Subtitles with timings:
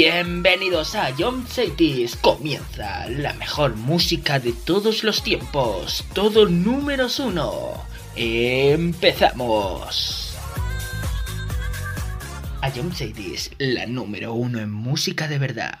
[0.00, 2.14] Bienvenidos a John Cities.
[2.14, 6.04] Comienza la mejor música de todos los tiempos.
[6.14, 7.84] Todo números uno.
[8.14, 8.78] Empezamos.
[12.62, 15.80] A John Cities, la número uno en música de verdad.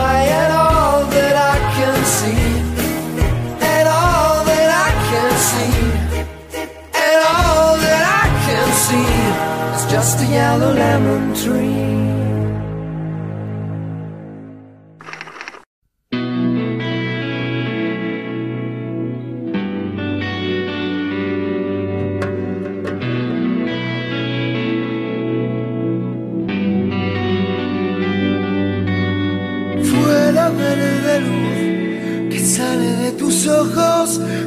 [10.11, 12.01] Just a yellow lemon tree.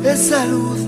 [0.04, 0.80] Esa luz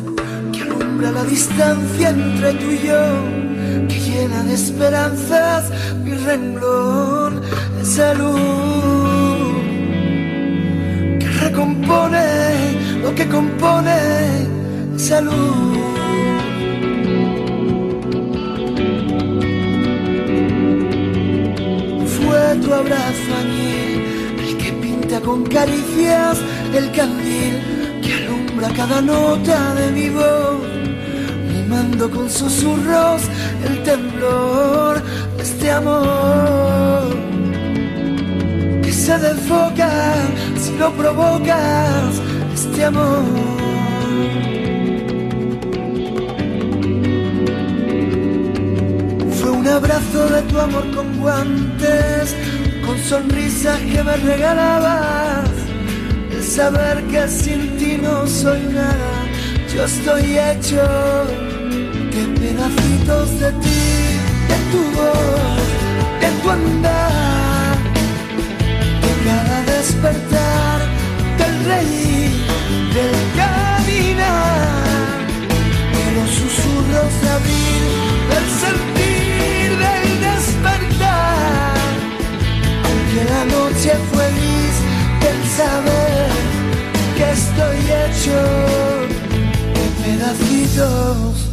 [0.53, 3.46] que alumbra la distancia entre tú y yo
[3.89, 5.71] que llena de esperanzas
[6.03, 7.43] mi renglón
[7.77, 9.55] de salud,
[11.21, 13.99] que recompone lo que compone
[14.97, 15.77] salud.
[22.17, 24.03] Fue tu abrazo añil
[24.45, 26.39] el que pinta con caricias
[26.75, 27.55] el candil
[28.03, 30.86] que alumbra cada nota de mi voz
[31.77, 33.23] mando con susurros
[33.67, 35.03] el temblor
[35.37, 37.05] de este amor.
[38.83, 39.91] Que se desfoca
[40.63, 42.11] si lo provocas
[42.55, 43.25] este amor.
[49.39, 52.27] Fue un abrazo de tu amor con guantes
[52.87, 55.51] con sonrisas que me regalabas.
[56.35, 59.27] El saber que sin ti no soy nada
[59.77, 60.83] yo estoy hecho
[62.17, 63.85] de pedacitos de ti,
[64.49, 65.65] de tu voz,
[66.23, 67.77] de tu andar,
[69.67, 70.79] despertar,
[71.37, 72.33] del reír,
[72.97, 75.19] del caminar,
[75.97, 77.83] de los susurros de abril,
[78.33, 81.77] del sentir, del despertar.
[82.87, 84.27] Aunque la noche fue
[85.23, 86.31] del saber
[87.17, 88.39] que estoy hecho
[89.77, 91.46] de pedacitos.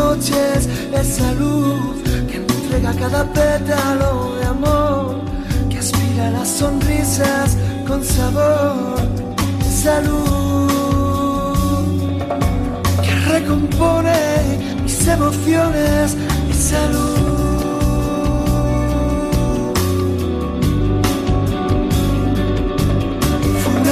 [0.00, 1.96] Noches, esa luz
[2.28, 5.06] que me entrega cada pétalo de amor,
[5.70, 7.48] que aspira las sonrisas
[7.86, 8.96] con sabor,
[9.70, 10.72] esa luz
[13.04, 14.20] que recompone
[14.84, 16.16] mis emociones,
[16.54, 17.30] esa luz.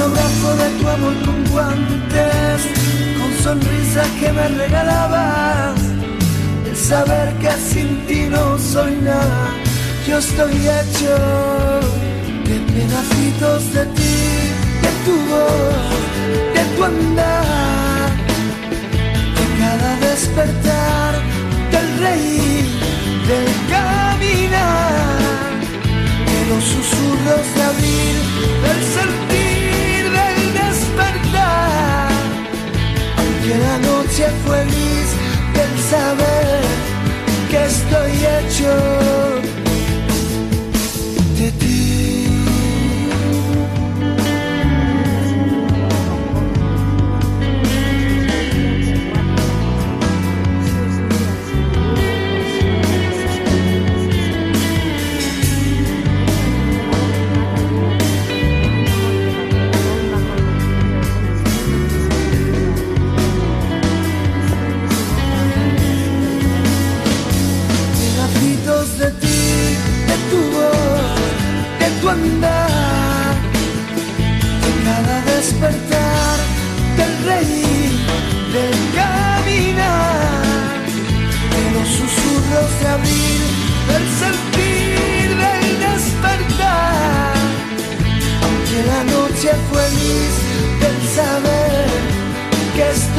[0.09, 2.59] Abrazo de tu amor con guantes,
[3.19, 5.78] con sonrisas que me regalabas.
[6.87, 9.49] Saber que sin ti no soy nada,
[10.07, 11.13] yo estoy hecho
[12.47, 14.17] de pedacitos de ti,
[14.83, 15.89] de tu voz,
[16.55, 18.09] de tu andar,
[19.37, 21.13] de cada despertar,
[21.73, 22.65] del reír,
[23.29, 25.19] del caminar.
[26.31, 28.17] De los susurros de abril,
[28.65, 32.09] del sentir, del despertar.
[33.19, 34.98] Aunque la noche fue gris,
[35.59, 36.61] del saber
[37.49, 39.38] que estoy hecho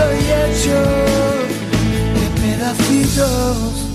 [0.00, 0.82] estoy hecho
[2.14, 3.89] de pedacitos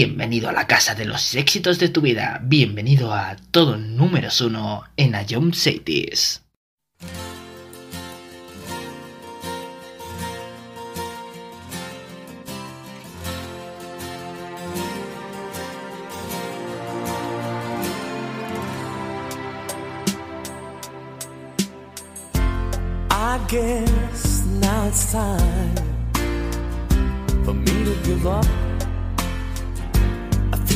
[0.00, 2.38] Bienvenido a la casa de los éxitos de tu vida.
[2.44, 6.40] Bienvenido a todo números uno en Ayom Cities.
[23.10, 25.74] I guess now it's time
[27.44, 28.46] for me to give up.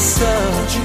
[0.00, 0.79] such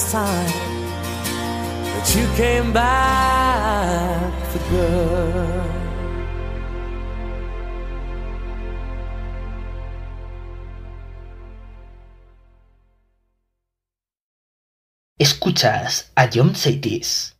[0.00, 0.46] last time
[1.84, 5.60] that you came back for good.
[15.18, 17.39] Escuchas a John Seitz.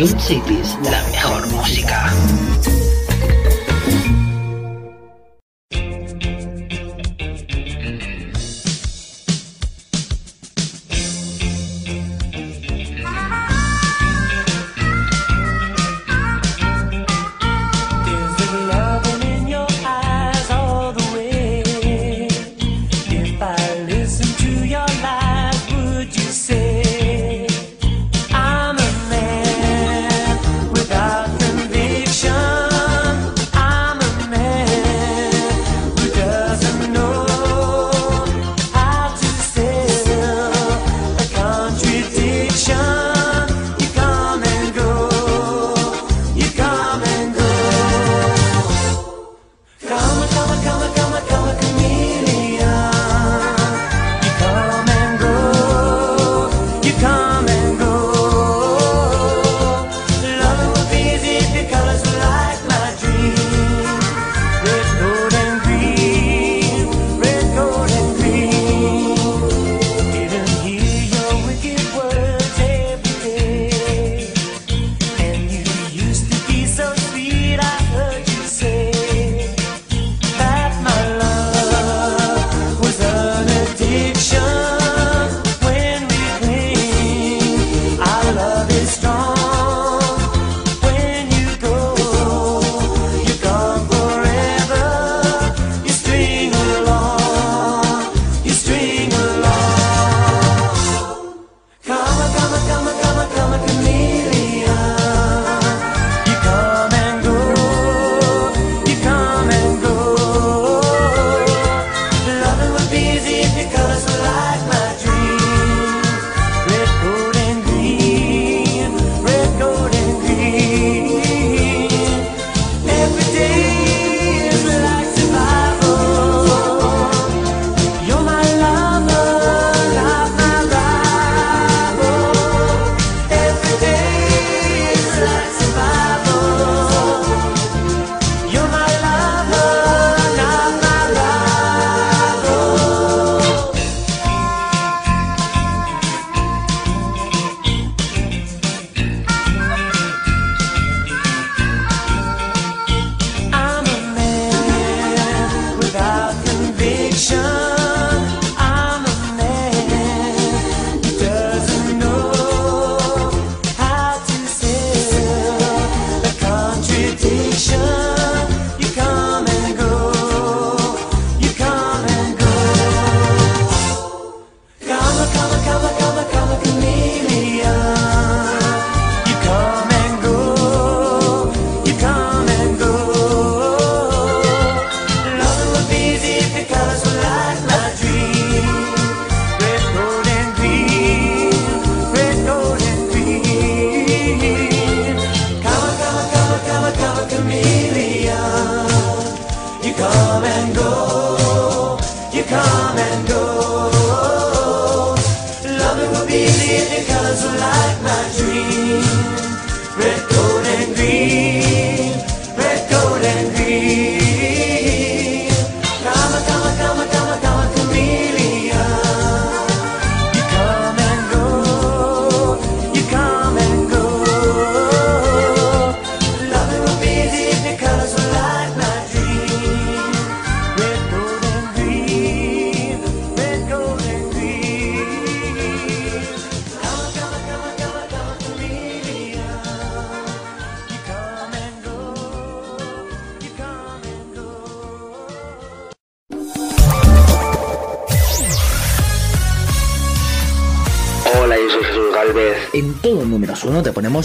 [0.00, 2.10] Ion Cities, la mejor música.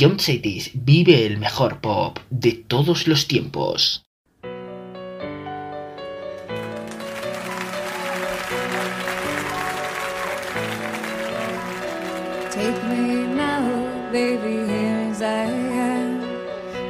[0.00, 4.02] Jump Cities vive el mejor pop de todos los tiempos.
[12.50, 13.60] Take me now,
[14.10, 16.22] baby, here as I am.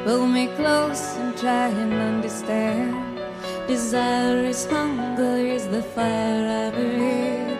[0.05, 2.95] Pull me close and try and understand.
[3.67, 7.57] Desire is hunger, is the fire I breathe.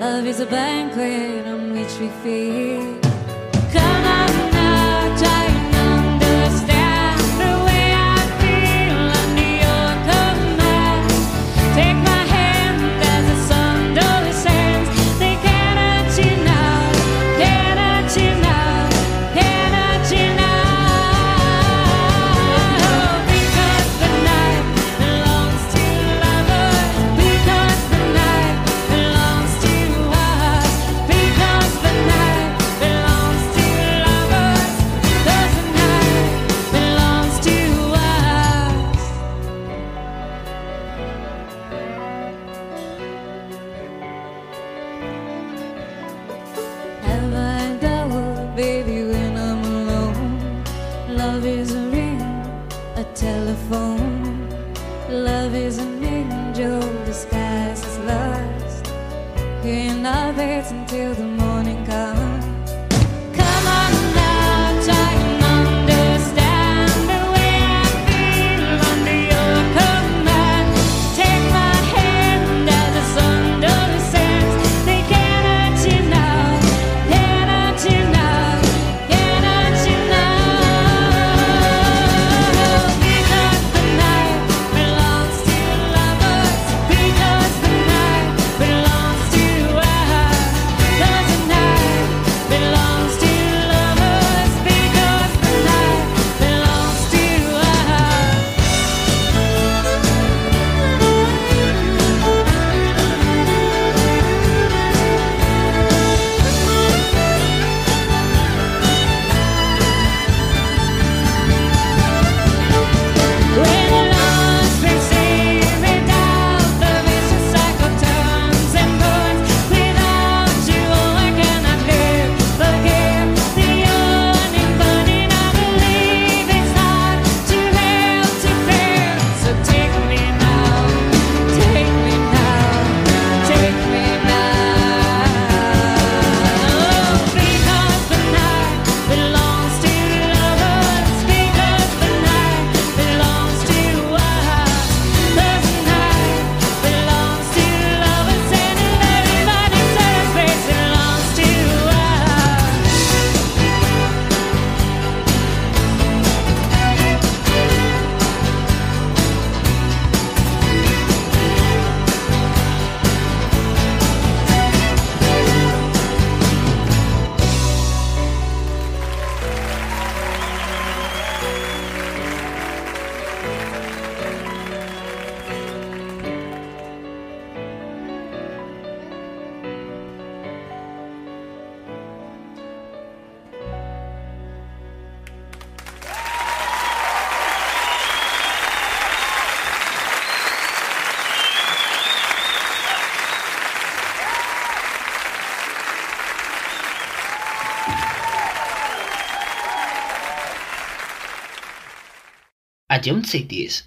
[0.00, 3.02] Love is a banquet on which we feed.
[3.70, 4.07] Come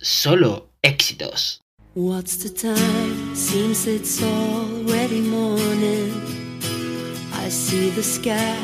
[0.01, 1.61] Solo éxitos.
[1.93, 3.35] What's the time?
[3.35, 6.11] Seems it's already morning.
[7.31, 8.57] I see the sky,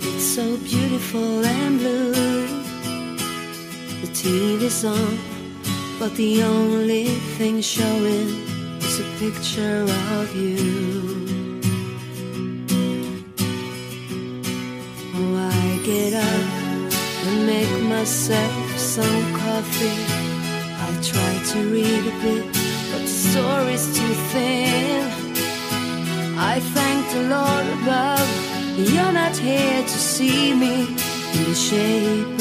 [0.00, 2.46] it's so beautiful and blue.
[4.02, 5.18] The TV's on,
[5.98, 7.06] but the only
[7.36, 8.28] thing showing
[8.78, 9.82] is a picture
[10.20, 11.02] of you.
[15.16, 16.92] Oh, I get up
[17.26, 18.63] and make myself
[19.56, 22.44] I try to read a bit,
[22.90, 25.08] but the story's too thin.
[26.36, 28.28] I thank the Lord above,
[28.92, 30.88] you're not here to see me
[31.34, 32.33] in the shade.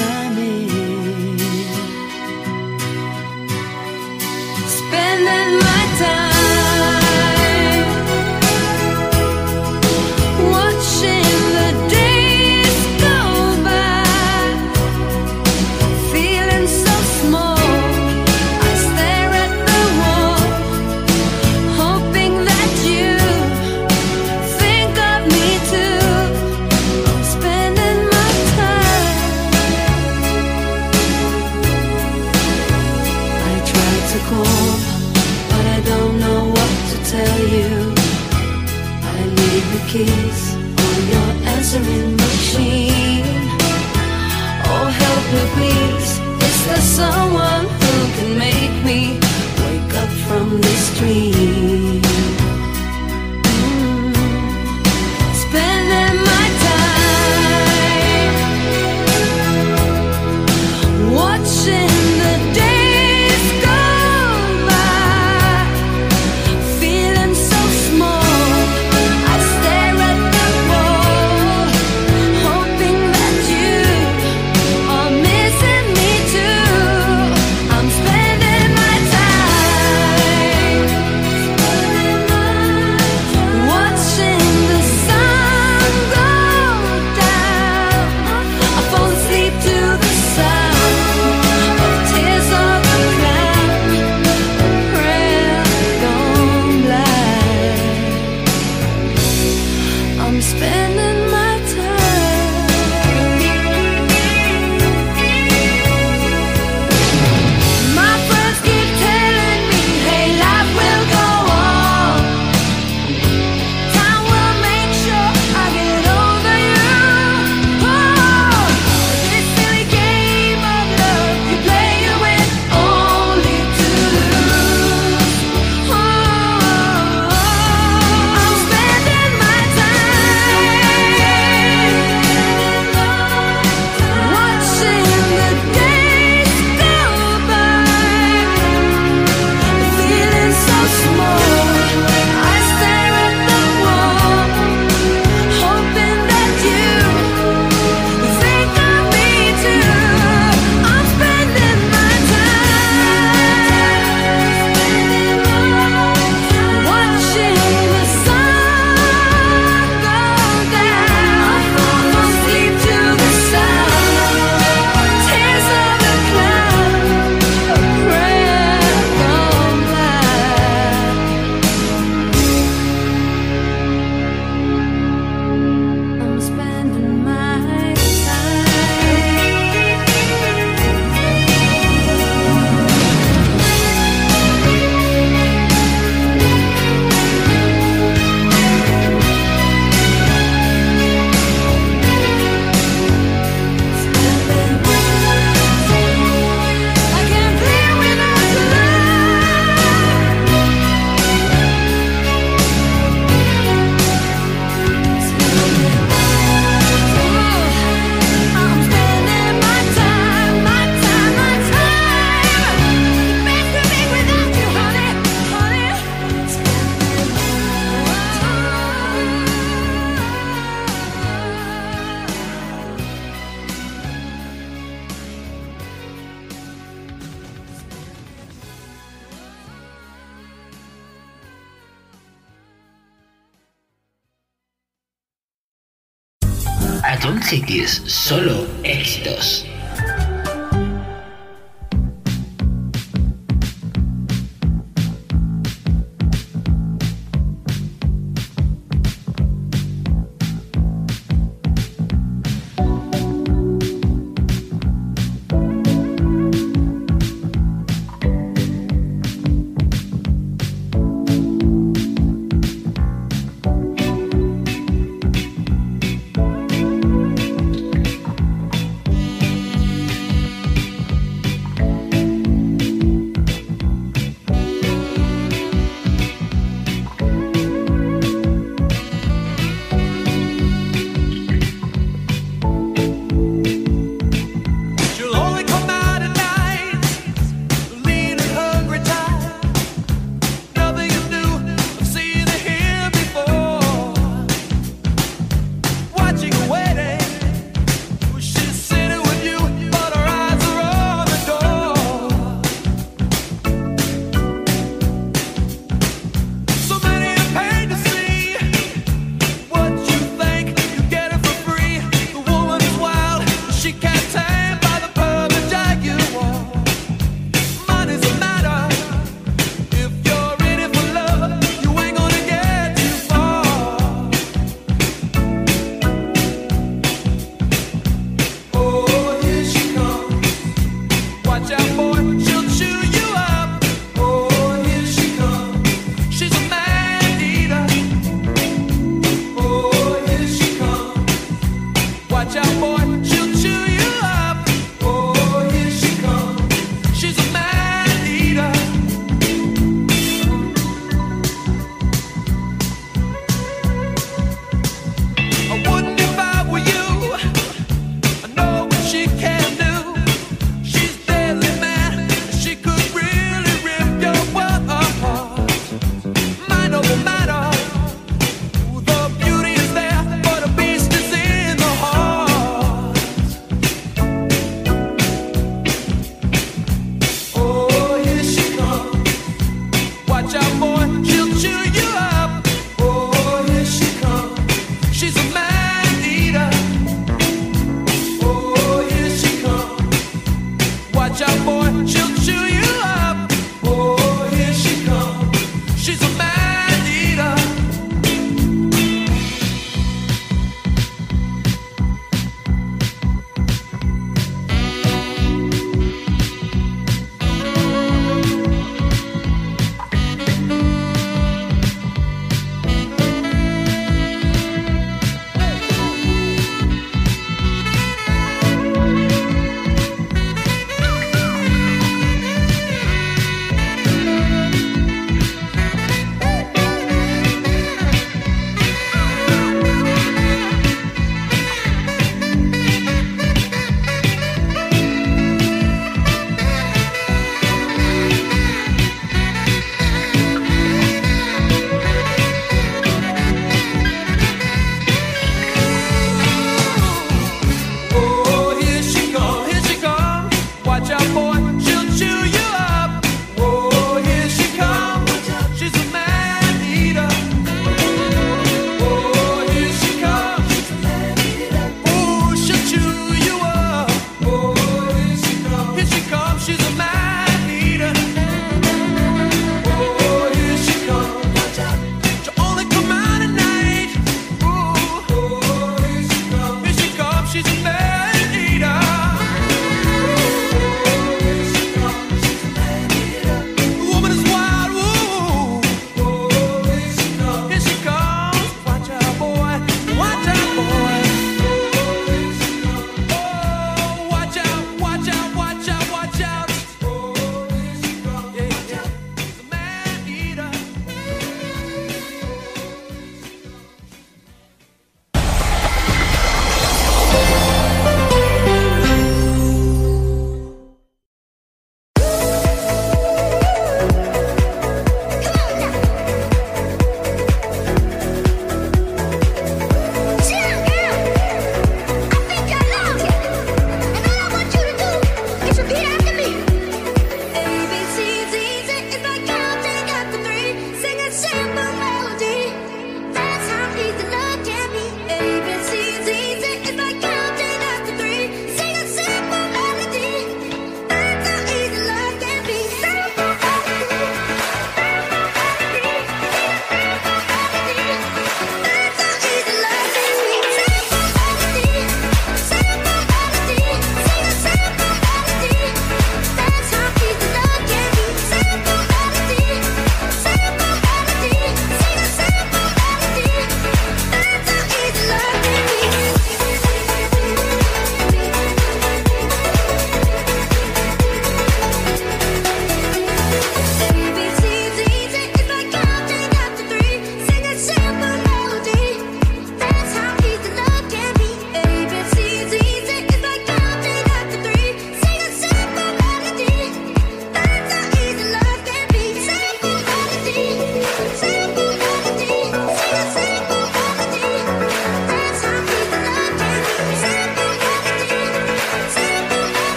[238.08, 239.64] Solo éxitos.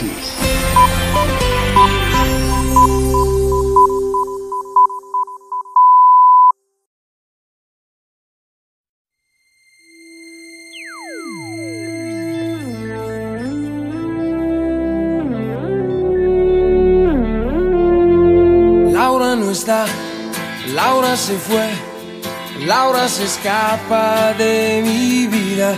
[0.00, 0.16] Laura
[19.36, 19.84] no está,
[20.74, 21.68] Laura se fue,
[22.64, 25.74] Laura se escapa de mi vida.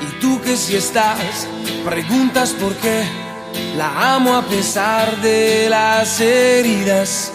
[0.00, 1.46] Y tú que si estás,
[1.84, 3.19] preguntas por qué
[3.80, 7.32] la amo a pesar de las heridas.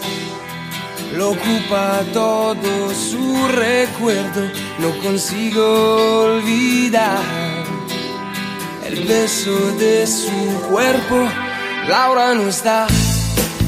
[1.16, 4.42] Lo ocupa todo su recuerdo,
[4.78, 5.64] no consigo
[6.26, 7.18] olvidar
[8.86, 10.38] el beso de su
[10.70, 11.18] cuerpo.
[11.88, 12.86] Laura no está,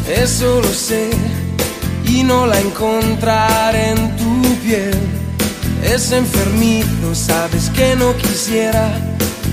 [0.08, 1.10] eso lo sé,
[2.04, 4.96] y no la encontraré en tu piel.
[5.82, 9.07] Es enfermizo, sabes que no quisiera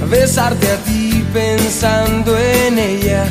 [0.10, 3.26] besarte a ti pensando en ella.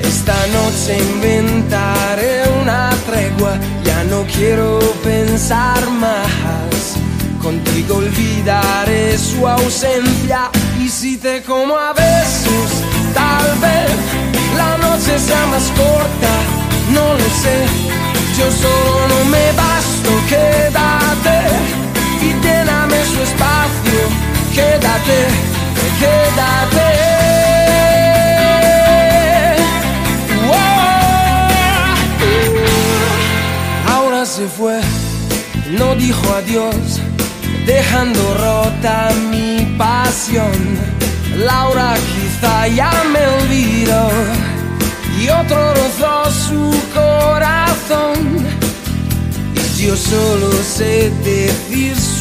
[0.00, 6.96] Esta noche inventaré una tregua, ya no quiero pensar más.
[7.42, 10.50] Contigo olvidaré su ausencia
[10.80, 12.70] y si te como a besos,
[13.14, 13.90] tal vez
[14.56, 16.34] la noche sea más corta,
[16.92, 17.58] no lo sé.
[18.36, 21.38] Yo solo no me basto, quédate
[22.20, 24.00] y lléname su espacio,
[24.56, 25.18] quédate,
[26.00, 26.88] quédate.
[33.94, 34.80] Ahora se fue,
[35.78, 37.00] no dijo adiós,
[37.66, 40.56] dejando rota mi pasión.
[41.36, 44.08] Laura quizá ya me olvidó
[45.20, 46.62] y otro rozó su
[46.94, 48.18] corazón.
[49.54, 51.94] Y yo solo sé decir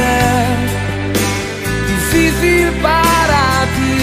[0.00, 0.56] Ser
[1.92, 3.44] difícil para
[3.76, 3.98] ti,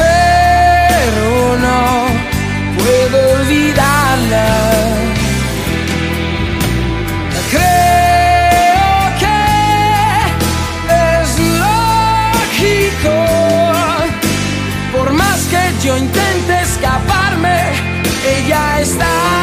[0.00, 1.28] pero
[1.66, 1.82] no
[2.78, 4.48] puedo olvidarla.
[7.54, 9.40] Creo que
[11.20, 11.30] es
[11.64, 13.16] lógico,
[14.94, 17.58] por más que yo intente escaparme,
[18.36, 19.33] ella está.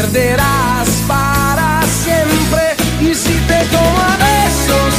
[0.00, 2.62] Perderás para siempre.
[3.00, 4.92] Y si te tomo besos,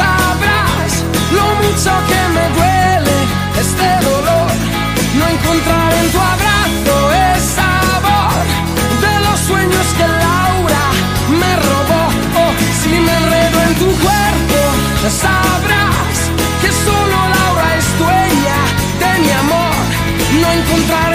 [0.00, 0.92] sabrás
[1.36, 3.16] lo mucho que me duele
[3.64, 4.50] este dolor.
[5.18, 6.94] No encontrar en tu abrazo
[7.26, 8.36] el sabor
[9.04, 10.84] de los sueños que Laura
[11.40, 12.02] me robó.
[12.42, 14.60] Oh, si me enredo en tu cuerpo,
[15.24, 16.16] sabrás
[16.62, 18.58] que solo Laura es dueña
[19.02, 19.74] de mi amor.
[20.40, 21.13] No encontrar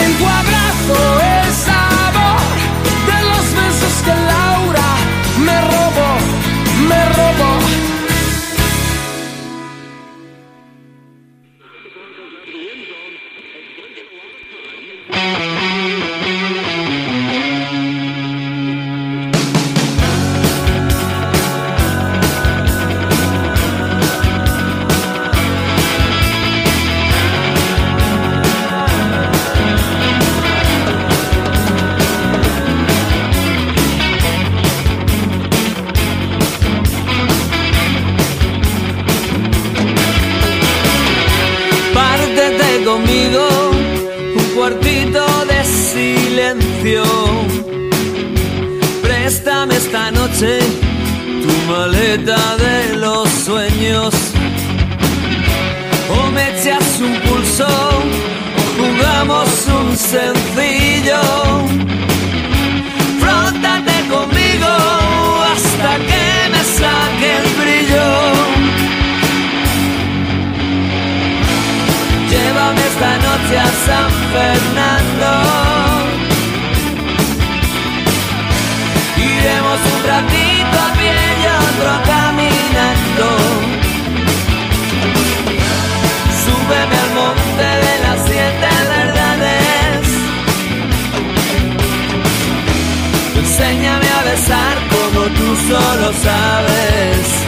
[46.79, 47.03] silencio.
[49.01, 50.59] Préstame esta noche
[51.41, 54.13] tu maleta de los sueños.
[56.09, 61.21] O me echas un pulso o jugamos un sencillo.
[63.19, 64.71] Frótate conmigo
[65.53, 68.09] hasta que me saque el brillo.
[72.29, 75.88] Llévame esta noche a San Fernando.
[81.41, 83.27] y otro caminando.
[86.43, 90.01] Súbeme al monte de las siete verdades.
[93.37, 97.39] Enséñame a besar como tú solo sabes.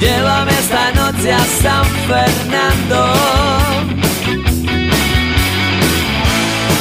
[0.00, 3.00] Llévame esta noche a San Fernando.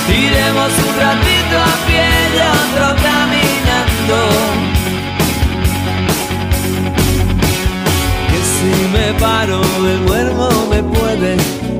[0.09, 3.34] Iremos un ratito a pie y otro camino.
[8.29, 11.37] Que si me paro me duermo me puede.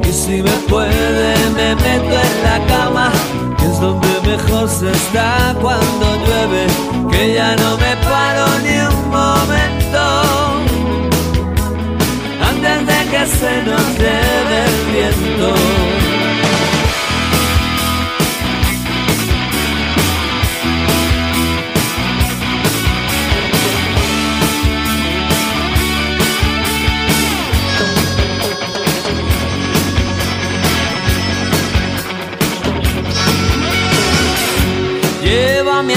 [0.10, 3.12] Y si me puede me meto en la cama.
[3.58, 6.66] Que es donde mejor se está cuando llueve.
[7.12, 10.04] Que ya no me paro ni un momento.
[12.50, 16.25] Antes de que se nos lleve el viento.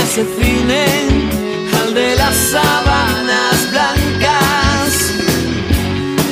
[0.08, 0.84] Llévame a ese cine,
[1.80, 5.12] al de las sábanas blancas.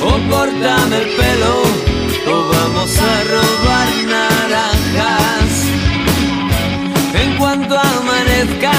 [0.01, 1.63] O córtame el pelo,
[2.27, 5.51] o vamos a robar naranjas.
[7.13, 8.73] En cuanto amanezca,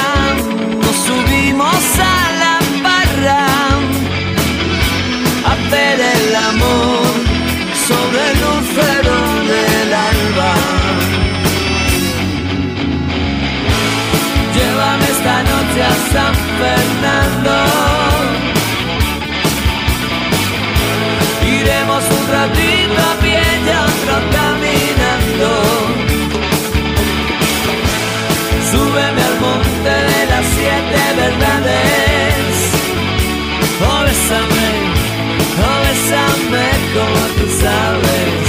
[0.82, 3.46] nos subimos a la barra.
[5.44, 7.07] A hacer el amor
[15.28, 17.54] esta noche a San Fernando.
[21.46, 25.50] Iremos un ratito a pie y otro caminando.
[28.70, 32.52] Súbeme al monte de las siete verdades.
[33.86, 34.70] Oh, bésame,
[35.66, 38.46] oh, bésame como tú sabes.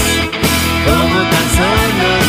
[0.86, 2.28] Como tan solo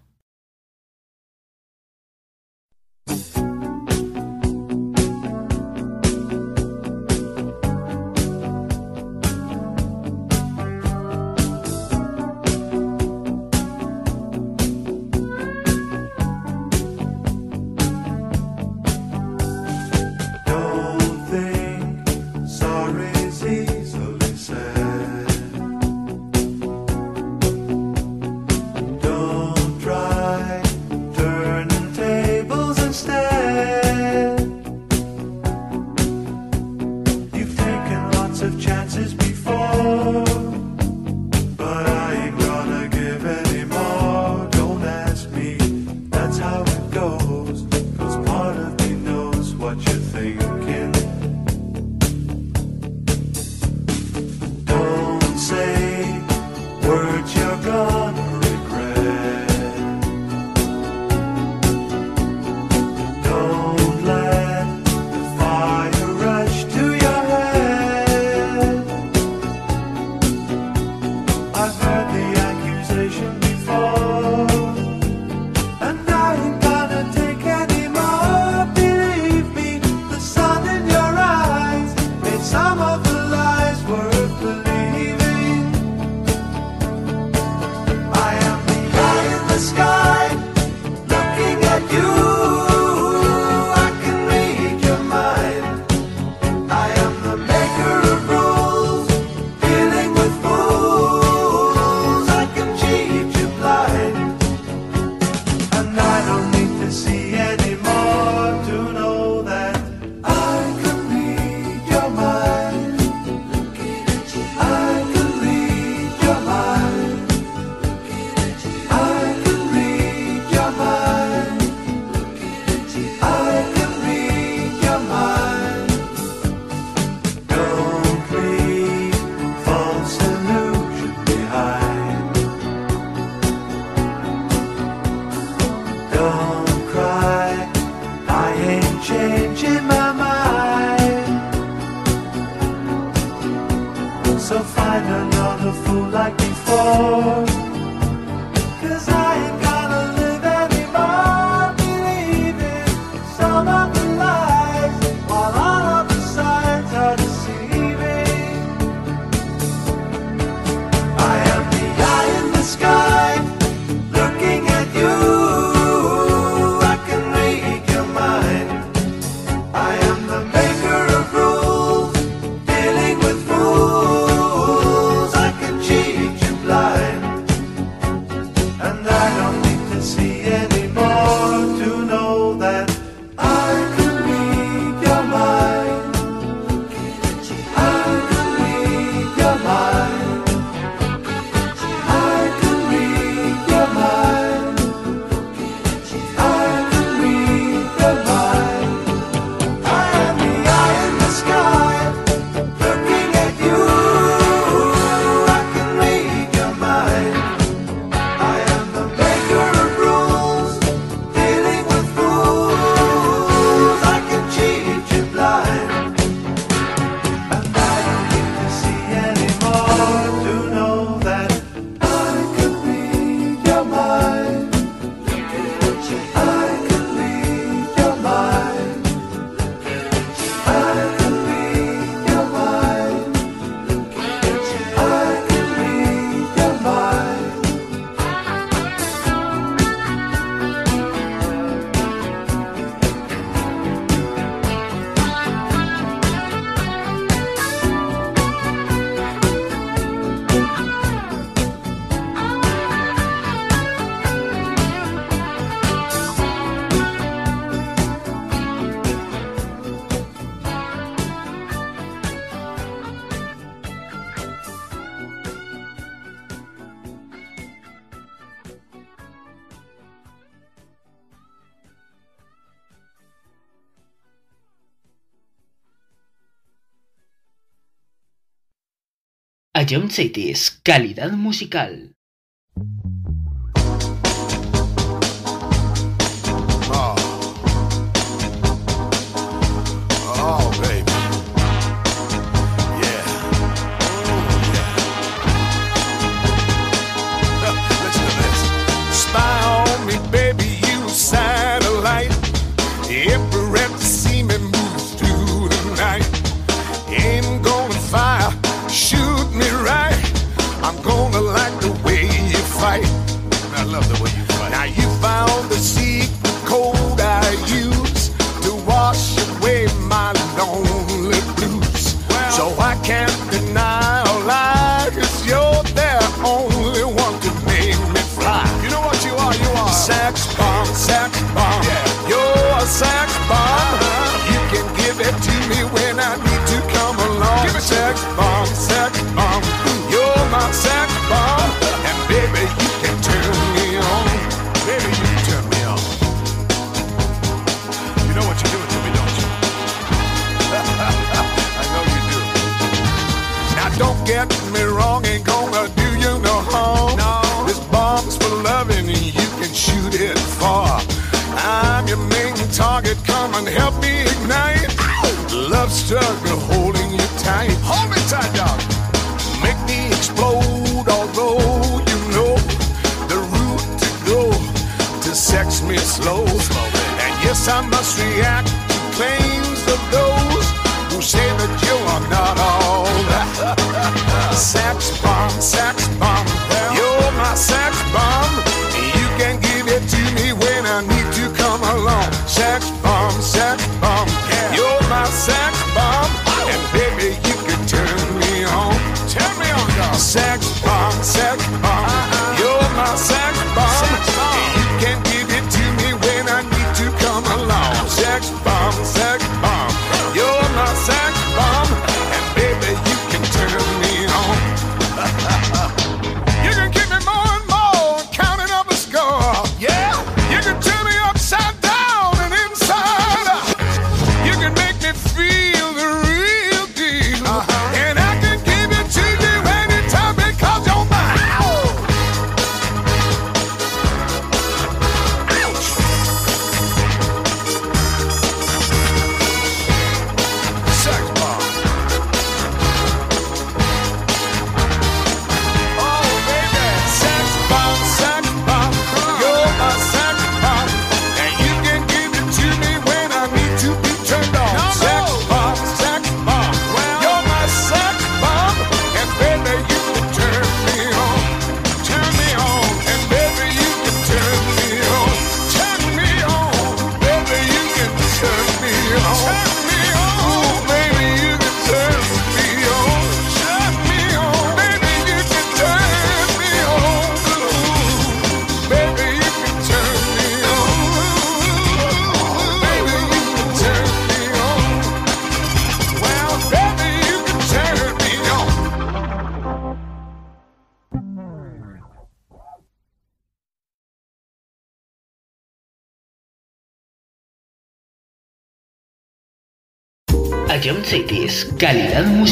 [279.91, 282.10] A John Cities, calidad musical.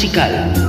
[0.01, 0.68] Musical.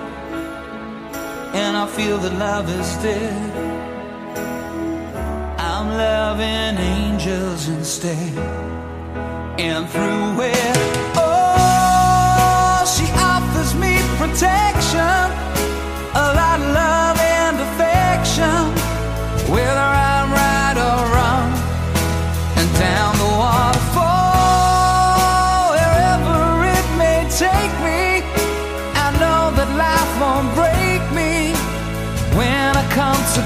[1.53, 3.51] and I feel that love is dead,
[5.59, 8.37] I'm loving angels instead.
[9.59, 10.77] And through it,
[11.15, 15.30] oh, she offers me protection,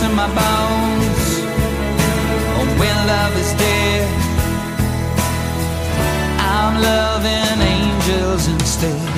[0.00, 1.28] to my bones.
[2.58, 4.08] Oh, when love is dead,
[6.38, 9.15] I'm loving angels instead.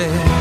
[0.00, 0.31] Angels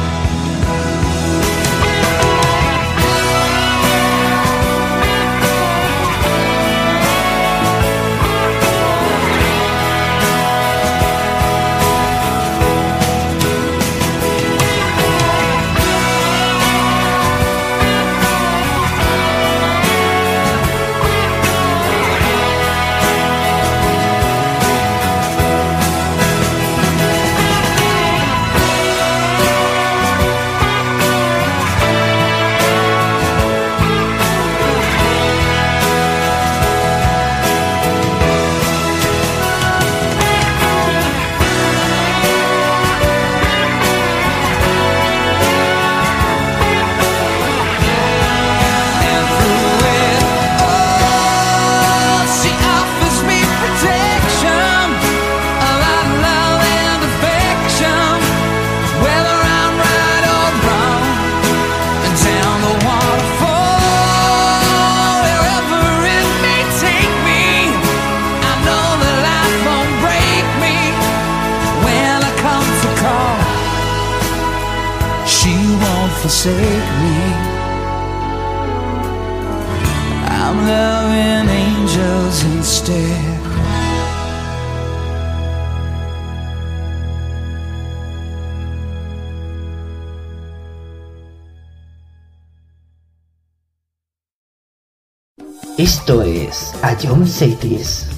[97.02, 98.06] es A John Cities.
[98.06, 98.11] No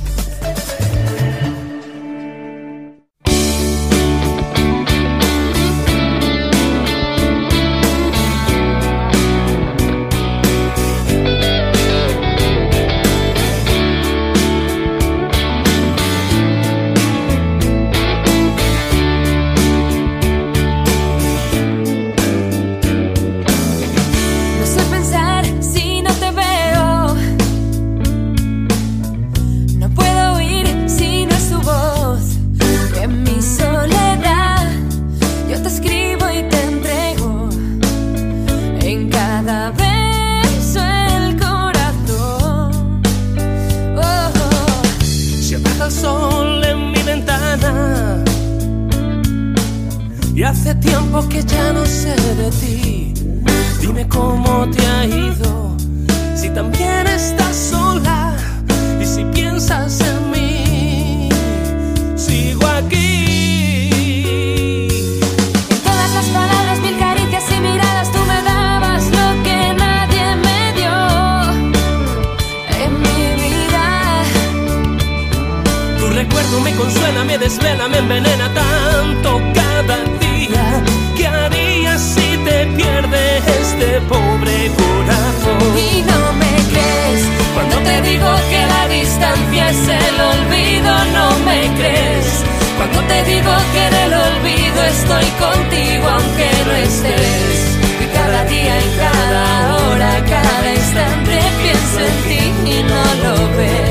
[92.94, 97.78] Cuando te digo que en el olvido estoy contigo aunque no estés.
[98.02, 103.83] Y cada día, en cada hora, cada instante pienso en ti y no lo ves.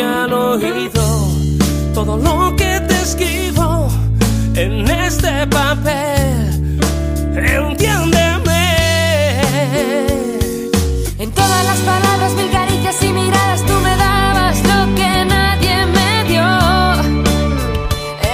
[0.00, 1.28] Al oído
[1.94, 3.88] todo lo que te escribo
[4.54, 6.80] en este papel.
[7.34, 8.62] Entiéndeme.
[11.18, 16.24] En todas las palabras, mil caricias y miradas, tú me dabas lo que nadie me
[16.30, 16.48] dio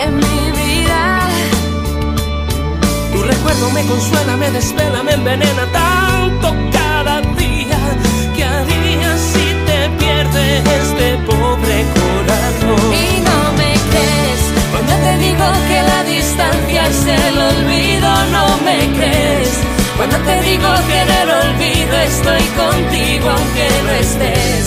[0.00, 1.28] en mi vida.
[3.12, 6.15] Tu recuerdo me consuela, me desvela, me envenena tanto
[15.06, 19.52] te digo que la distancia es el olvido, no me crees.
[19.96, 24.64] Cuando te digo que en el olvido estoy contigo aunque no estés.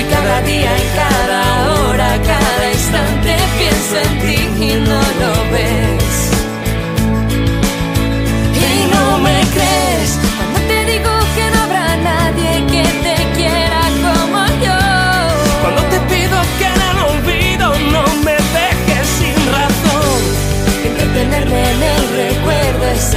[0.00, 1.42] Y cada día y cada
[1.72, 6.05] hora, cada instante pienso en ti y no lo ves.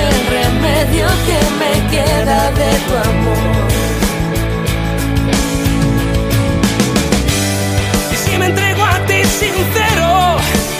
[0.07, 3.69] El remedio que me queda de tu amor.
[8.11, 10.37] Y si me entrego a ti sincero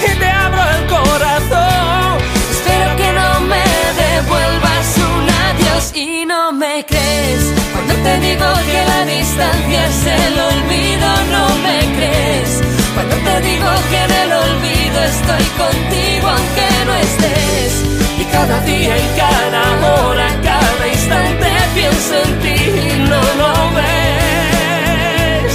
[0.07, 2.17] y te abro el corazón,
[2.51, 3.63] Espero que no me
[4.03, 7.43] devuelvas un adiós y no me crees.
[7.73, 12.61] Cuando te digo que la distancia es el olvido, no me crees.
[12.93, 17.98] Cuando te digo que en el olvido estoy contigo aunque no estés.
[18.39, 22.57] Y cada día y cada hora, cada instante pienso en ti
[22.87, 25.53] y no lo ves.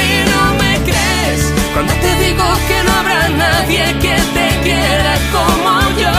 [0.00, 1.42] Y no me crees
[1.74, 6.18] cuando te digo que no habrá nadie que te quiera como yo.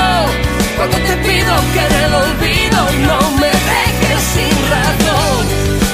[0.78, 5.42] Cuando te pido que en el olvido no me dejes sin razón.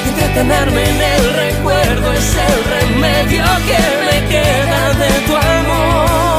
[0.10, 6.39] Entretenerme en el recuerdo es el remedio que me queda de tu amor.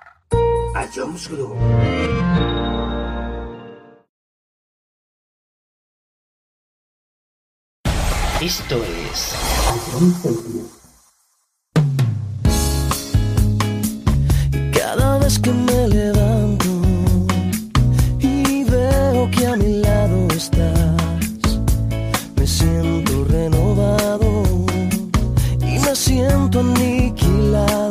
[0.73, 1.55] A Jones Group.
[8.41, 8.75] Esto
[9.11, 9.35] es
[14.73, 16.65] Cada vez que me levanto
[18.19, 21.59] y veo que a mi lado estás,
[22.35, 24.43] me siento renovado
[25.59, 27.90] y me siento aniquilado,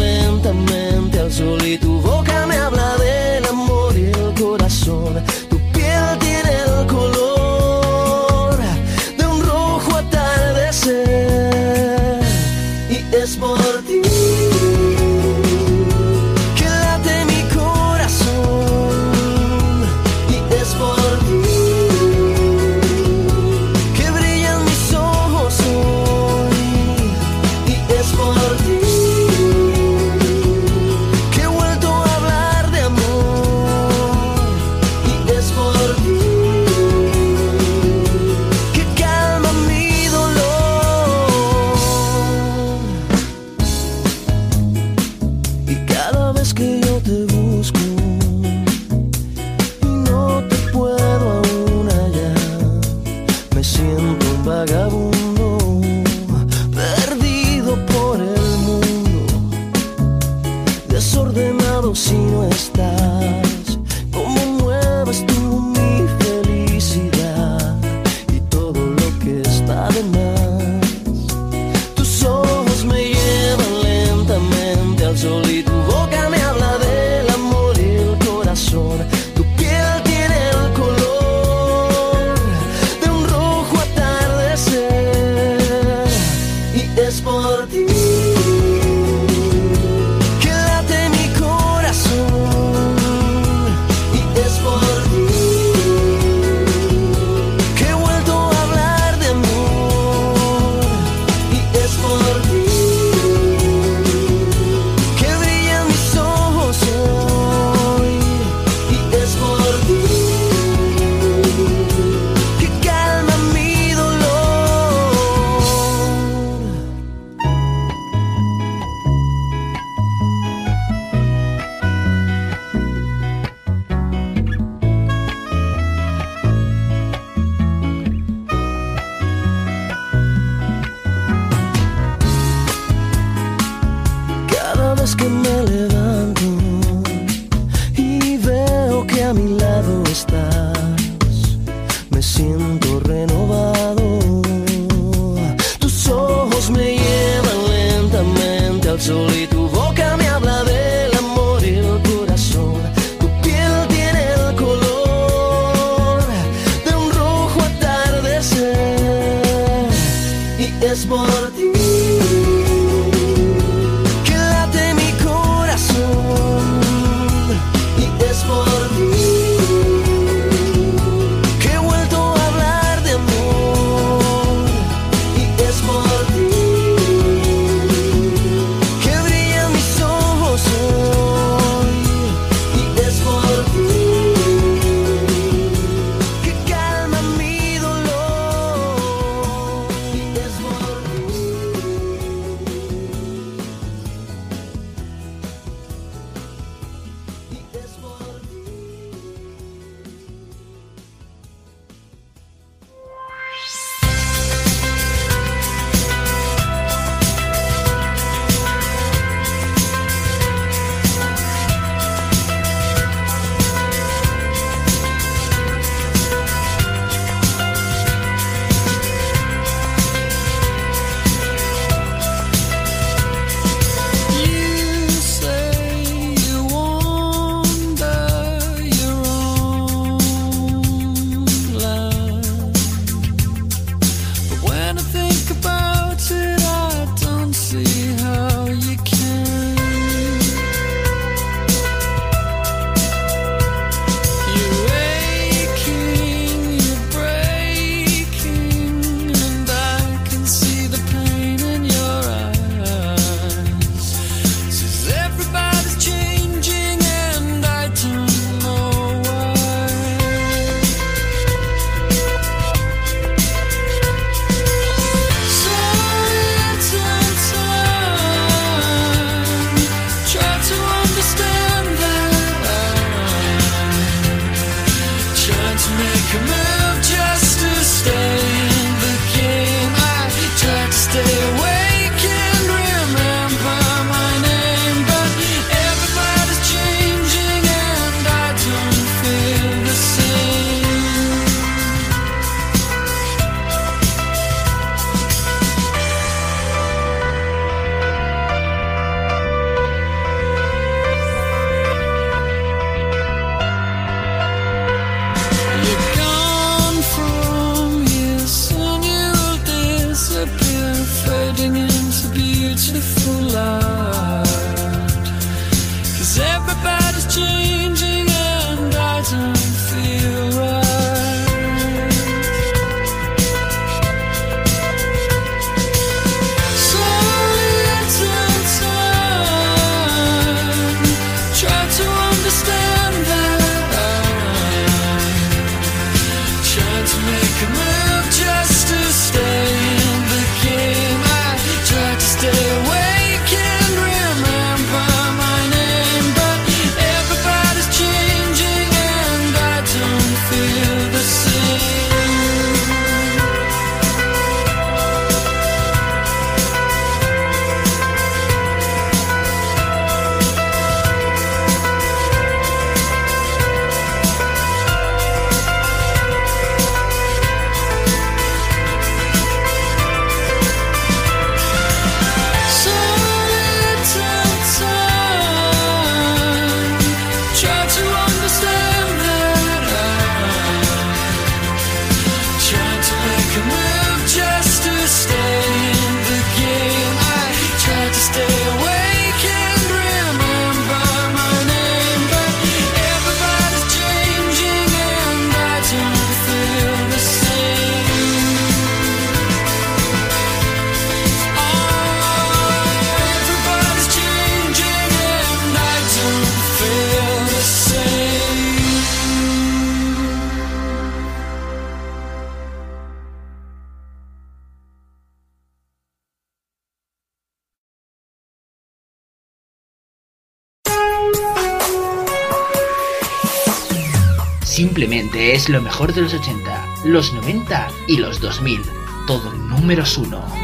[425.71, 428.83] lo mejor de los 80, los 90 y los 2000.
[429.25, 430.60] Todo números 1.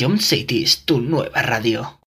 [0.00, 2.03] Ion Cities, tu nueva radio.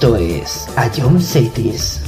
[0.00, 2.07] Esto es A Young Cities.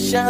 [0.00, 0.29] Mission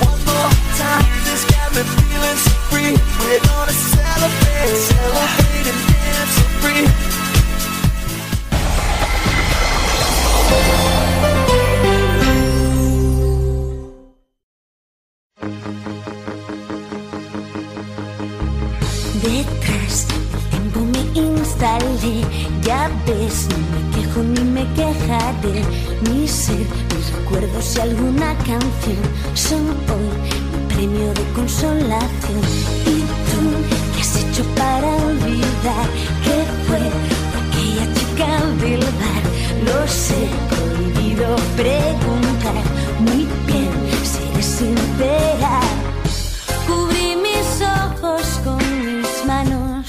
[0.00, 1.04] One more time.
[1.32, 2.92] It's got me feeling so free.
[3.20, 6.84] We're gonna celebrate, celebrate and dance so free.
[19.22, 22.14] Detrás del tiempo me instalé,
[22.62, 23.80] ya ves, no me
[24.22, 25.62] ni me quejaré.
[26.08, 29.02] Mi ser, mis recuerdos y alguna canción
[29.34, 30.08] son hoy
[30.52, 32.40] mi premio de consolación.
[32.86, 33.00] ¿Y
[33.30, 33.40] tú
[33.94, 35.86] qué has hecho para olvidar
[36.24, 36.36] que
[36.66, 36.84] fue
[37.40, 38.30] aquella chica
[38.62, 39.24] del bar?
[39.66, 42.62] Lo sé, prohibido preguntar.
[43.00, 43.70] Muy bien,
[44.04, 45.60] seré sincera.
[46.66, 49.86] Cubrí mis ojos con mis manos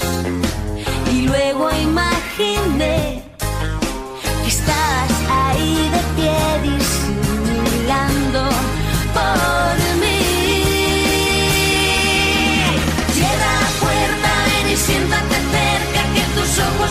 [1.12, 3.15] y luego imaginé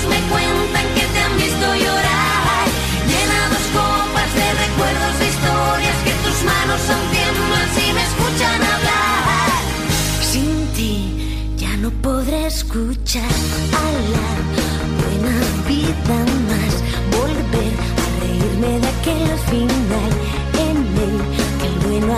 [0.03, 2.65] me cuentan que te han visto llorar.
[3.11, 8.59] Llena dos copas de recuerdos de historias que tus manos son tiemblan si me escuchan
[8.73, 9.59] hablar.
[10.31, 10.93] Sin ti
[11.57, 13.35] ya no podré escuchar
[13.71, 13.85] a
[15.01, 15.35] buena
[15.71, 16.17] vida
[16.49, 16.73] más.
[17.17, 20.11] Volver a reírme de aquel final
[20.67, 21.15] en el
[21.59, 22.13] que el bueno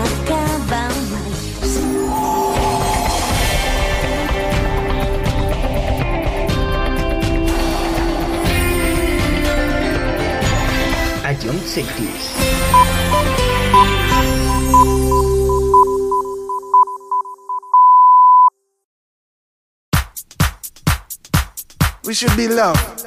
[11.78, 11.84] We
[22.16, 23.06] should be loved.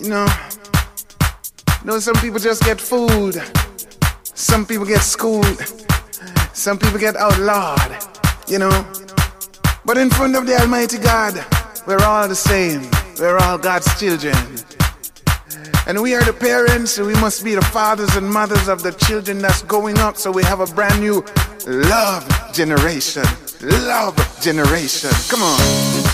[0.00, 0.26] You know,
[1.80, 3.42] you know, some people just get fooled.
[4.22, 5.44] Some people get schooled.
[6.52, 8.04] Some people get outlawed.
[8.46, 8.86] You know,
[9.84, 11.34] but in front of the Almighty God,
[11.88, 12.88] we're all the same.
[13.18, 14.36] We're all God's children.
[15.86, 18.92] And we are the parents, so we must be the fathers and mothers of the
[18.92, 21.24] children that's going up, so we have a brand new
[21.66, 23.24] love generation.
[23.60, 25.10] Love generation.
[25.28, 26.11] Come on.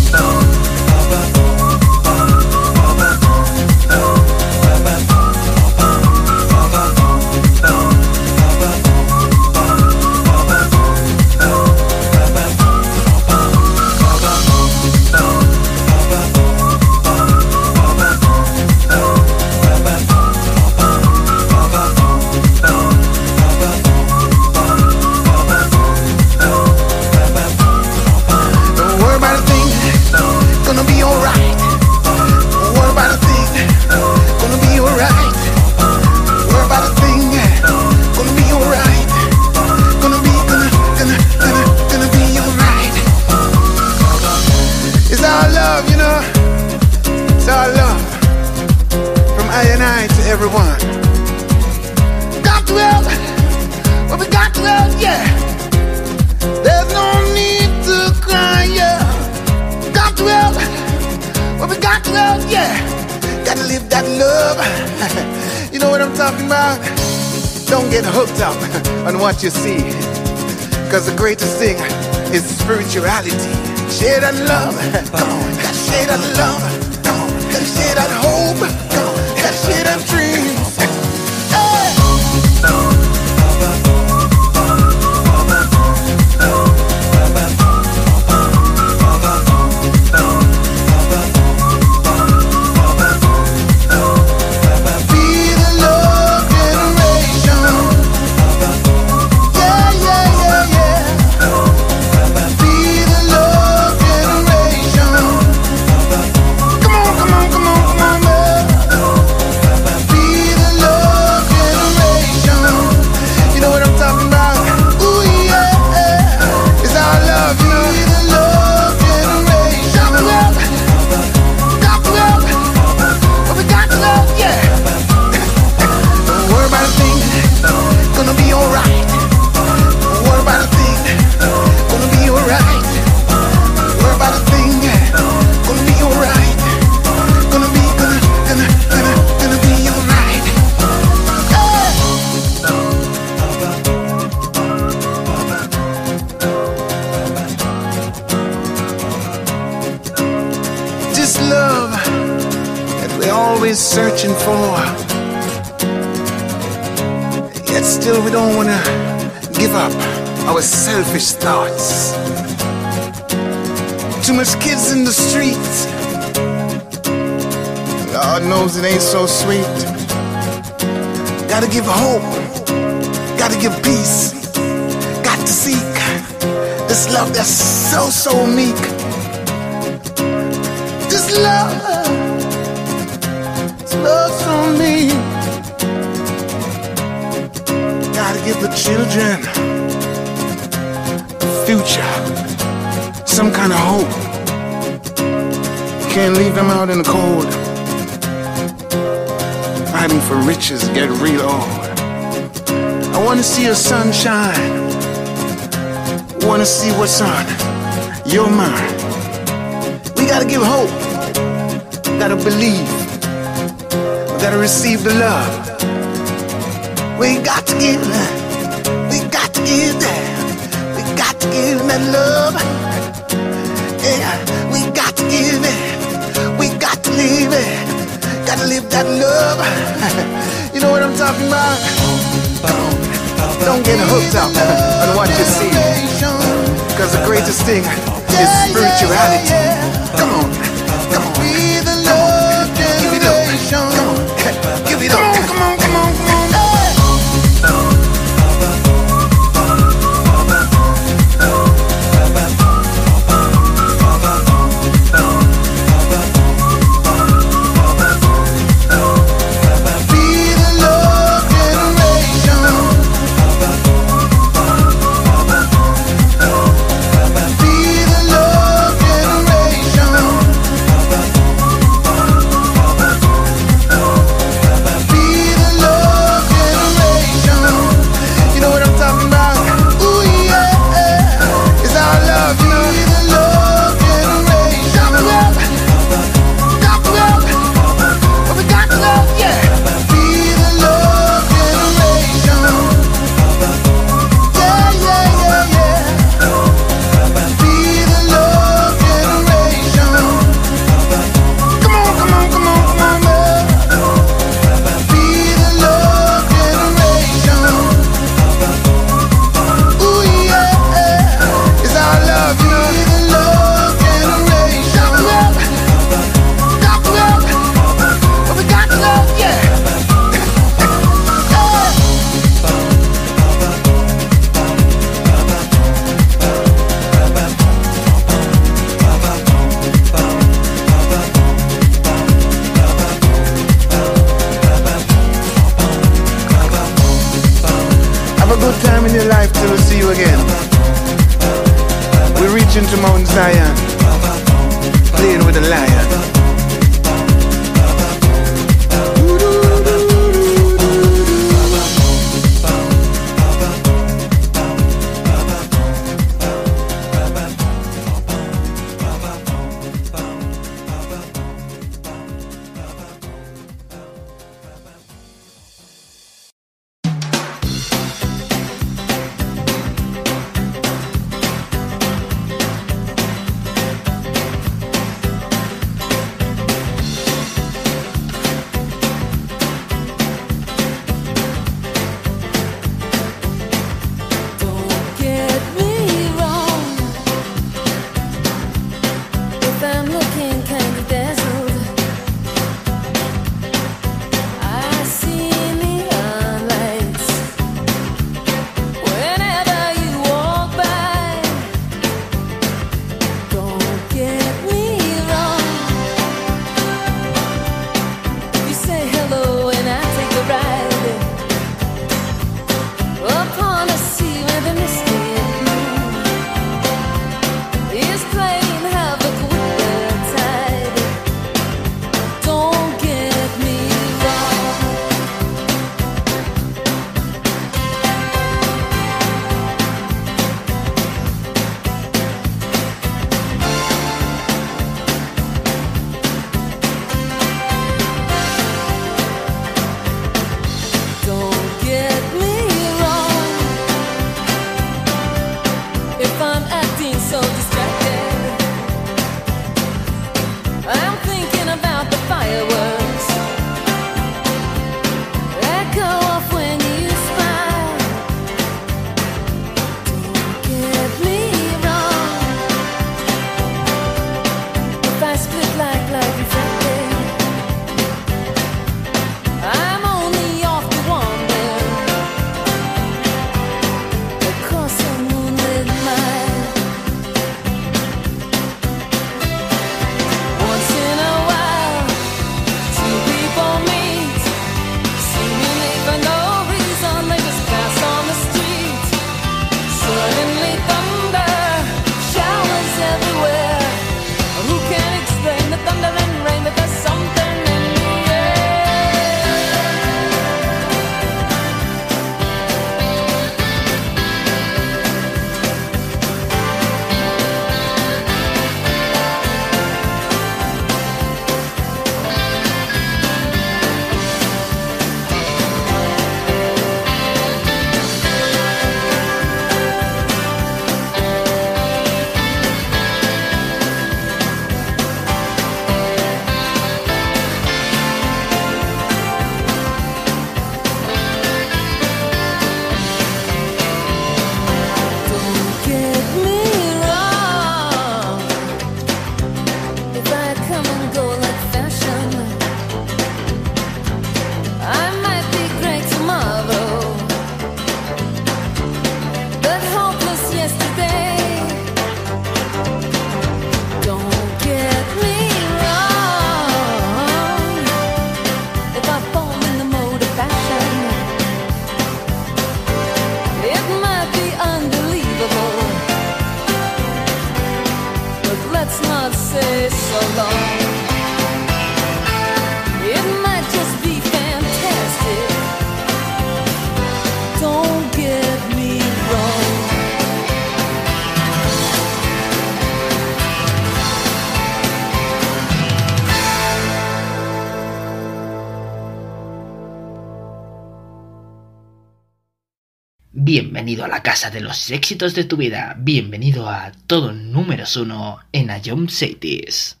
[593.81, 595.95] Bienvenido a la casa de los éxitos de tu vida.
[595.97, 600.00] Bienvenido a todo número uno en Ion Cities.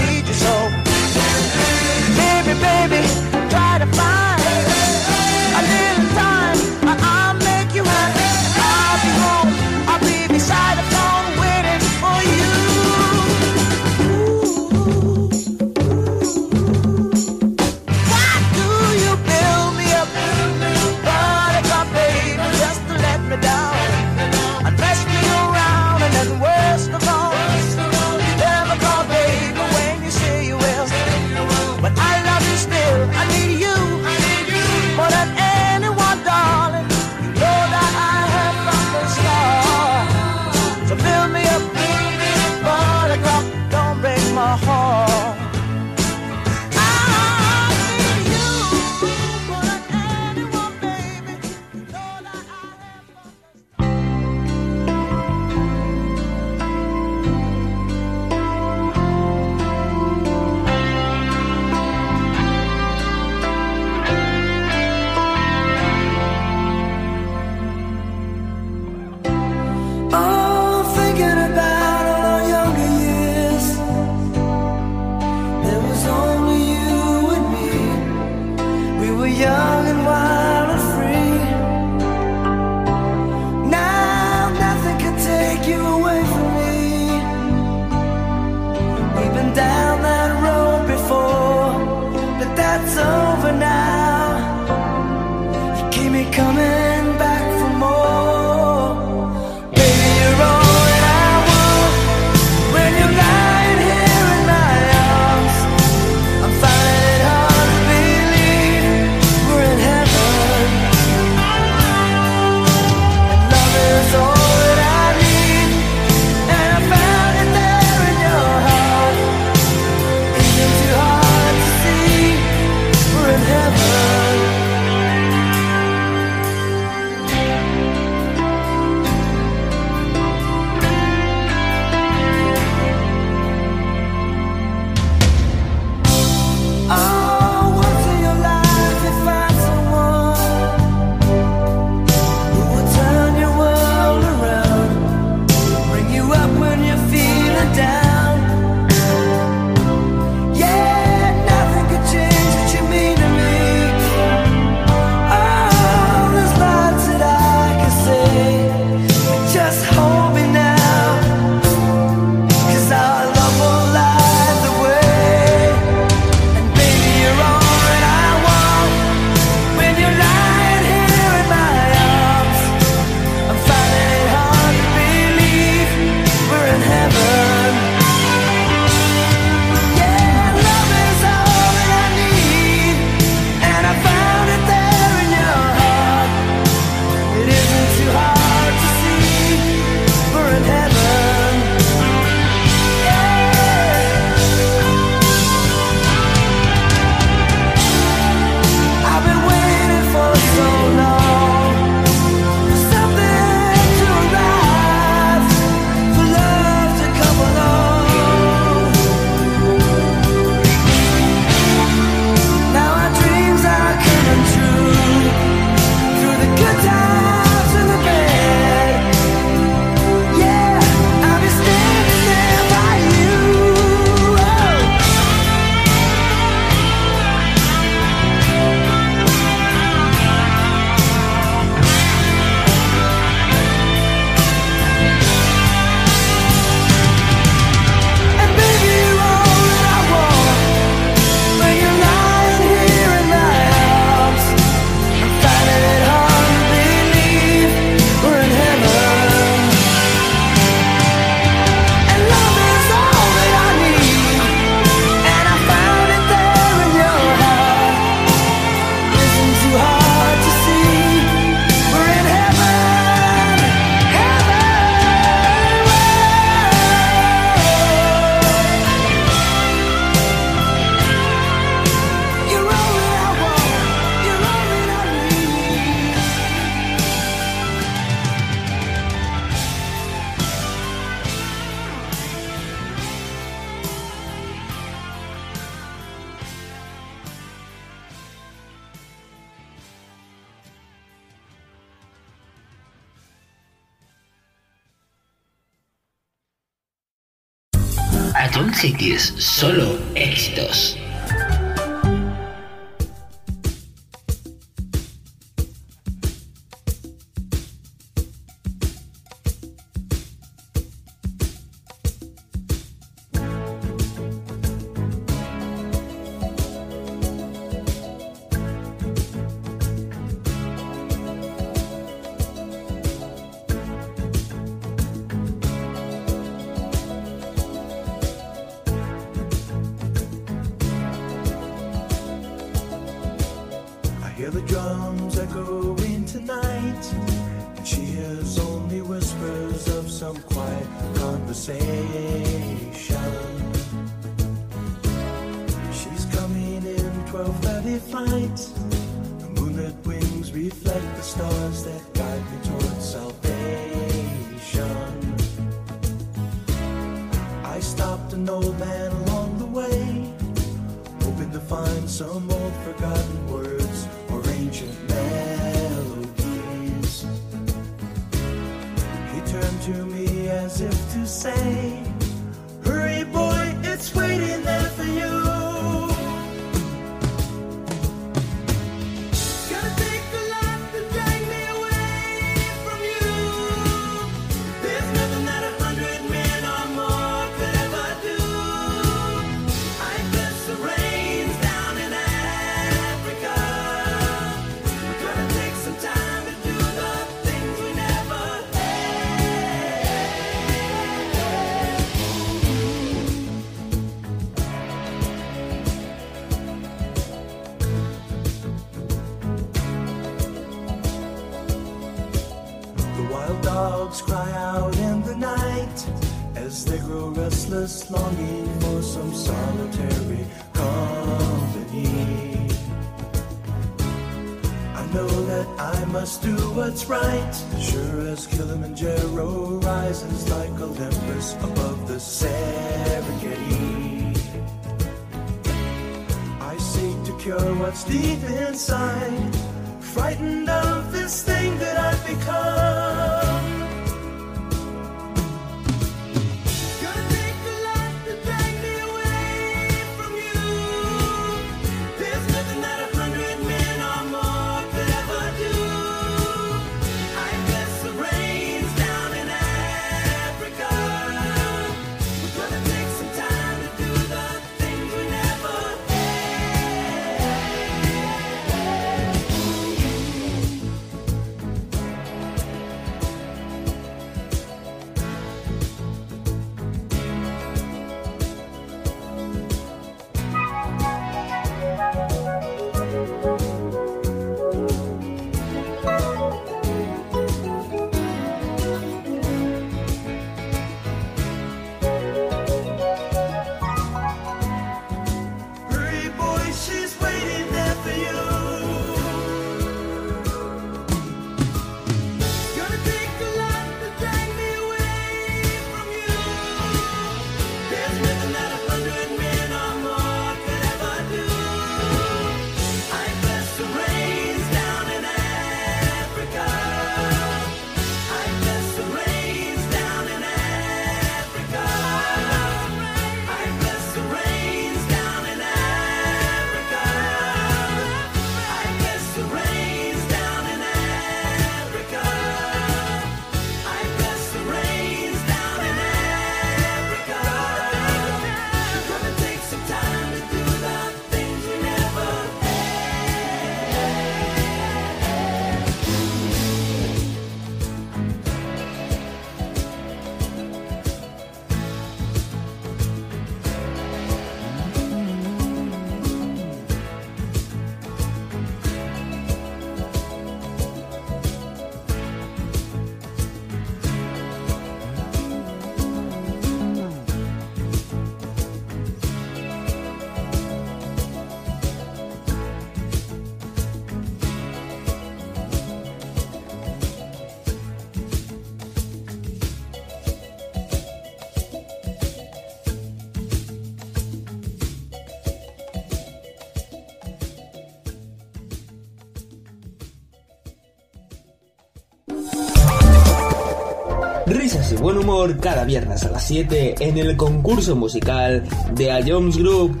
[595.12, 600.00] Buen humor cada viernes a las 7 en el concurso musical de A Jones Group.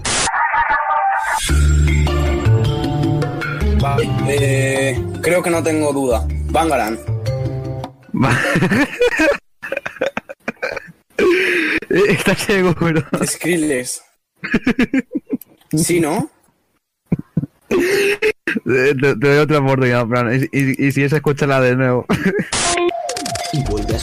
[3.80, 6.26] Vale, eh, creo que no tengo duda.
[6.50, 6.98] Bangaran.
[12.08, 13.02] ¿Estás seguro?
[13.24, 14.02] Skrillex.
[15.76, 16.30] ¿Sí, no?
[18.64, 20.34] Te, te doy otra oportunidad, Fran.
[20.34, 22.04] Y, y- y si es, escúchala de nuevo.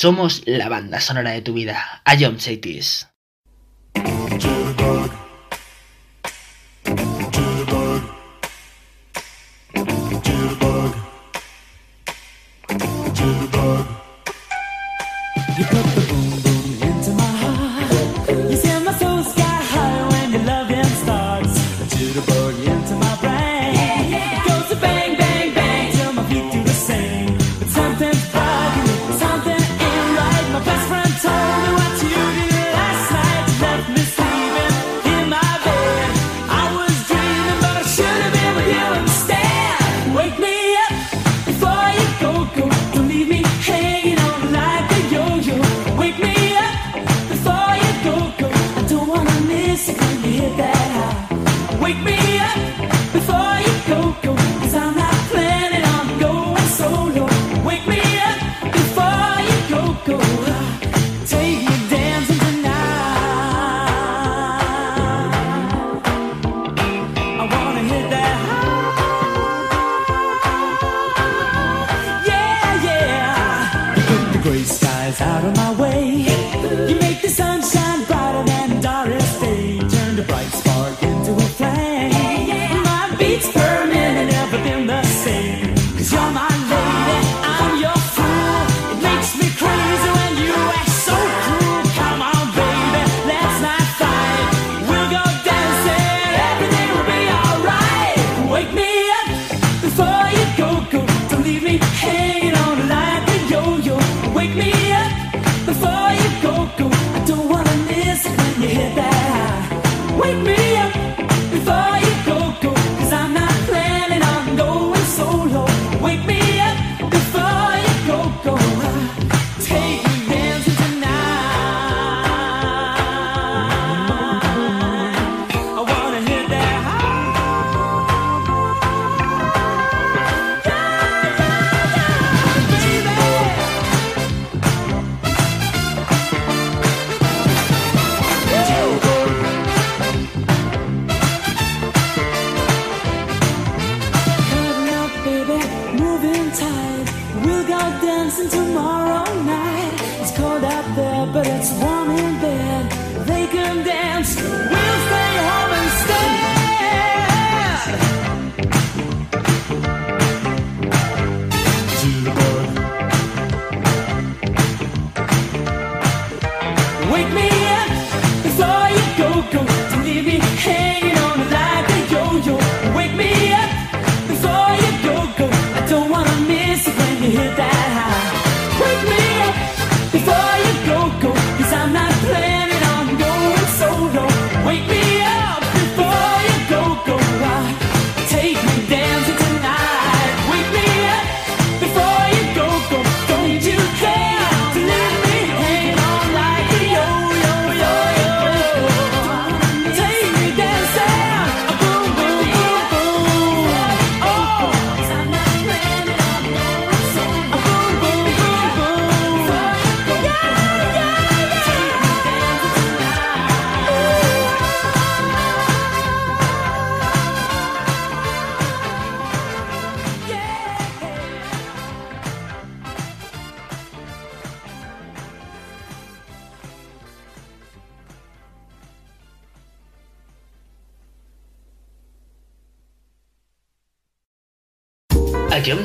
[0.00, 2.00] Somos la banda sonora de tu vida.
[2.06, 2.38] I am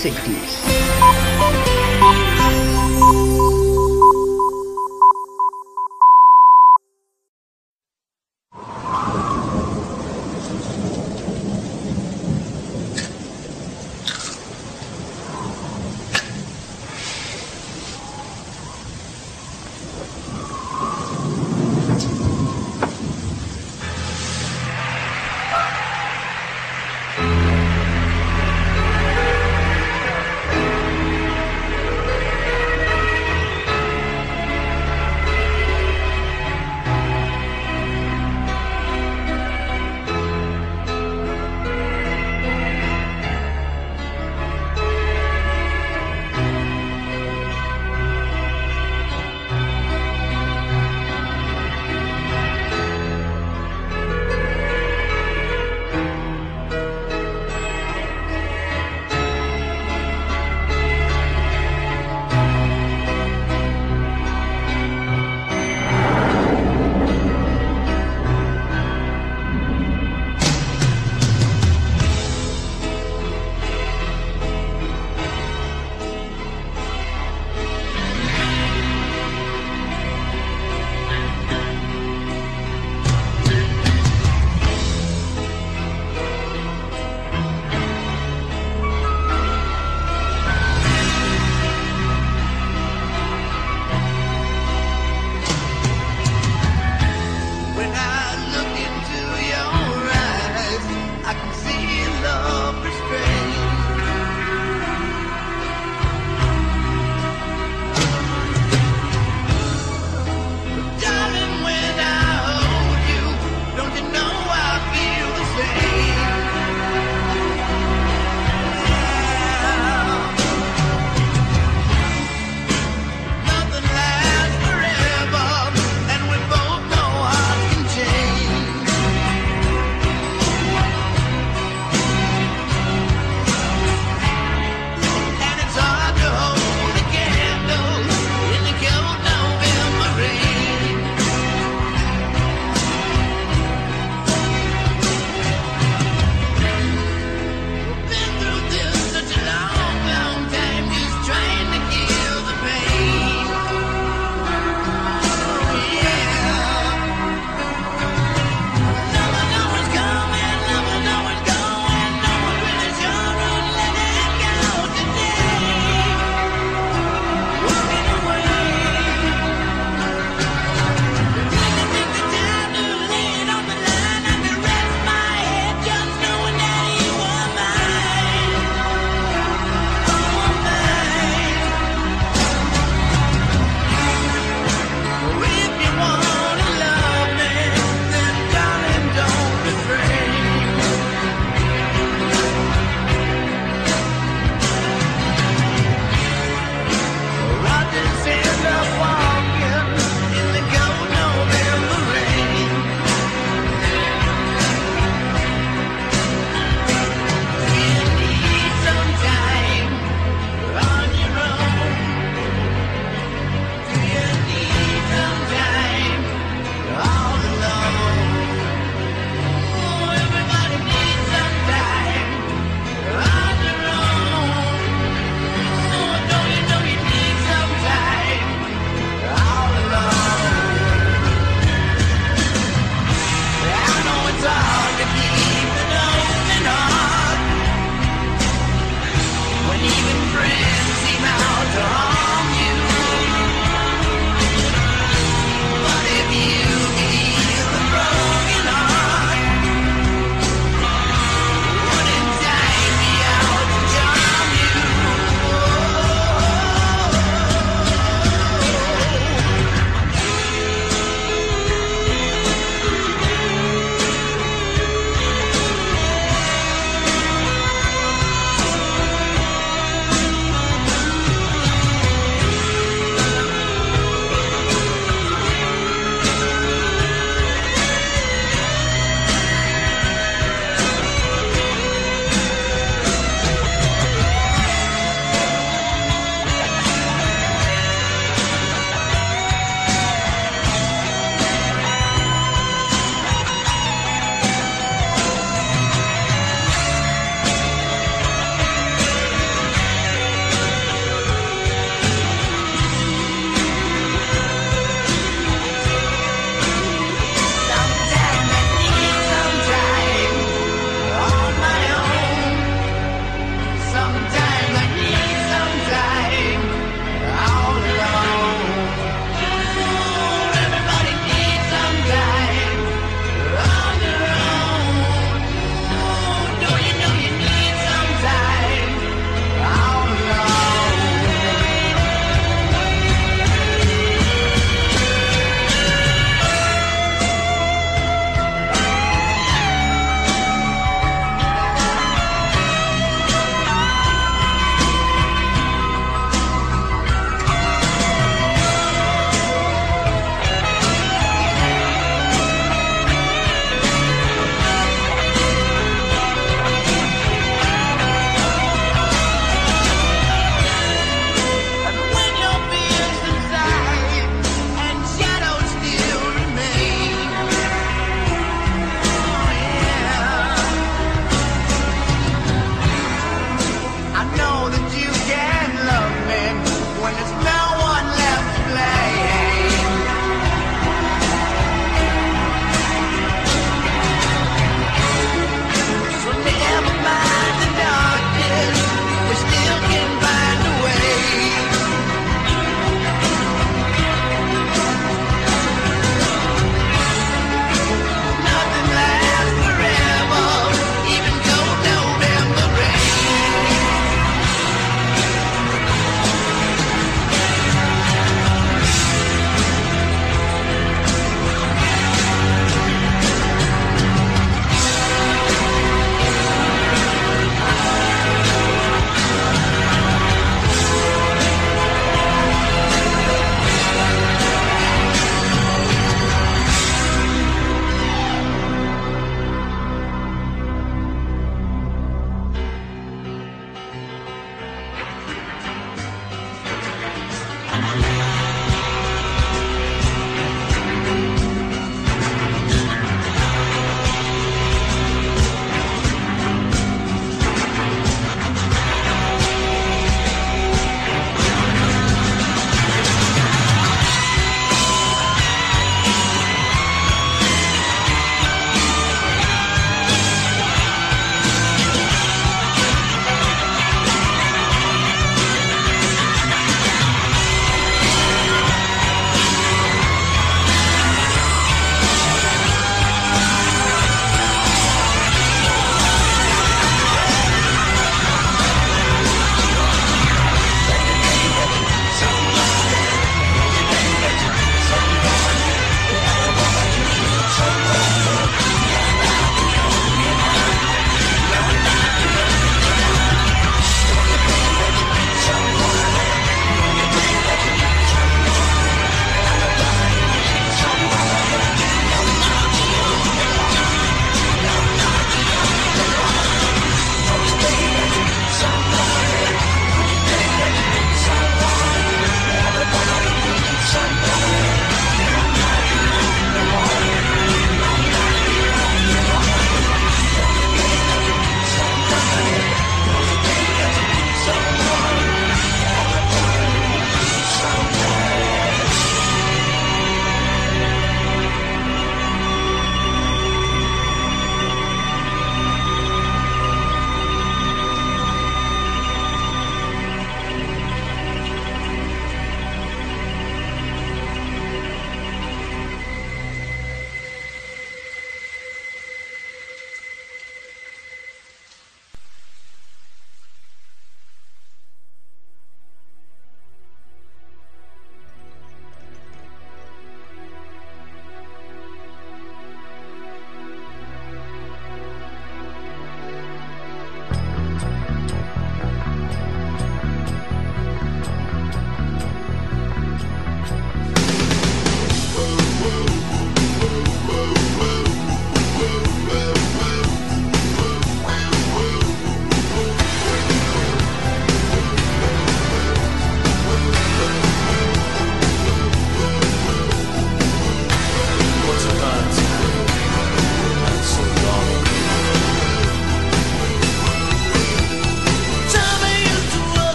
[0.00, 0.79] 60s.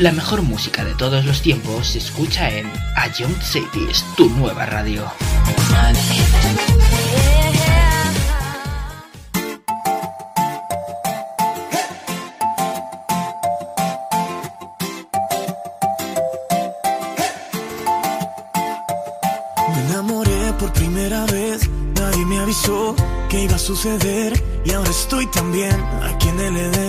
[0.00, 4.64] La mejor música de todos los tiempos se escucha en A Young Cities, tu nueva
[4.64, 5.04] radio.
[19.68, 22.96] Me enamoré por primera vez, nadie me avisó
[23.28, 24.32] que iba a suceder
[24.64, 26.79] y ahora estoy también aquí en el Edén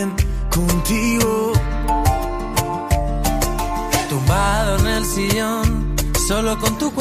[6.59, 7.00] con tu cuerpo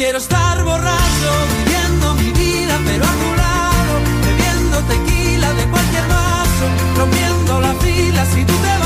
[0.00, 6.66] quiero estar borracho, viviendo mi vida, pero a tu lado, bebiendo tequila de cualquier vaso,
[6.96, 8.79] rompiendo la fila si tú te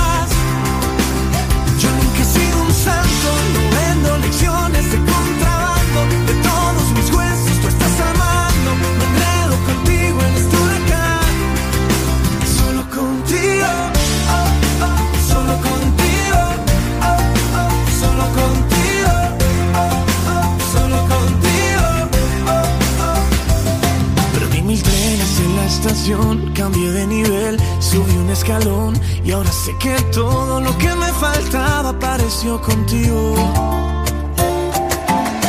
[29.34, 33.34] ahora sé que todo lo que me faltaba apareció contigo.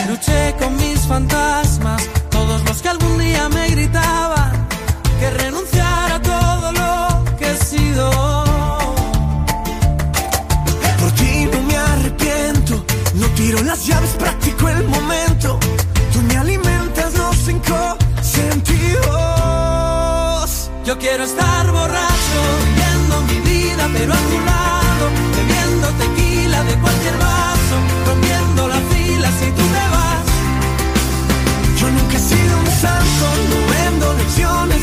[0.10, 4.68] Luché con mis fantasmas, todos los que algún día me gritaban
[5.20, 8.10] que renunciara a todo lo que he sido.
[11.00, 12.84] Por ti no me arrepiento,
[13.14, 15.60] no tiro las llaves, practico el momento.
[16.12, 19.06] Tú me alimentas los cinco sentidos.
[20.86, 22.15] Yo quiero estar vida,
[23.96, 25.06] pero a tu lado,
[25.38, 27.76] bebiendo tequila de cualquier vaso,
[28.06, 30.26] rompiendo la fila si tú te vas.
[31.80, 34.75] Yo nunca he sido un santo, no vendo lecciones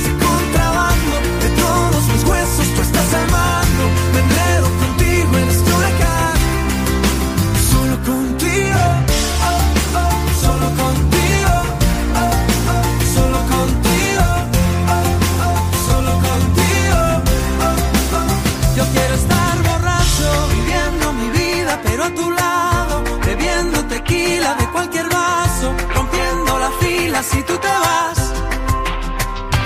[22.03, 27.69] pero a tu lado, bebiendo tequila de cualquier vaso, rompiendo la fila si tú te
[27.69, 28.33] vas.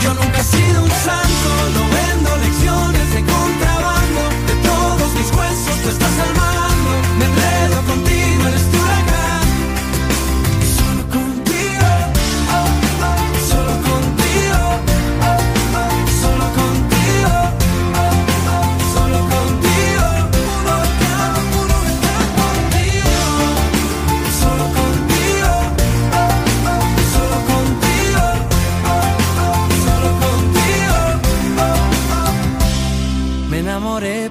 [0.02, 4.20] Yo nunca he sido un santo, no vendo lecciones de contrabando.
[4.48, 6.55] De todos mis huesos tú estás al mando.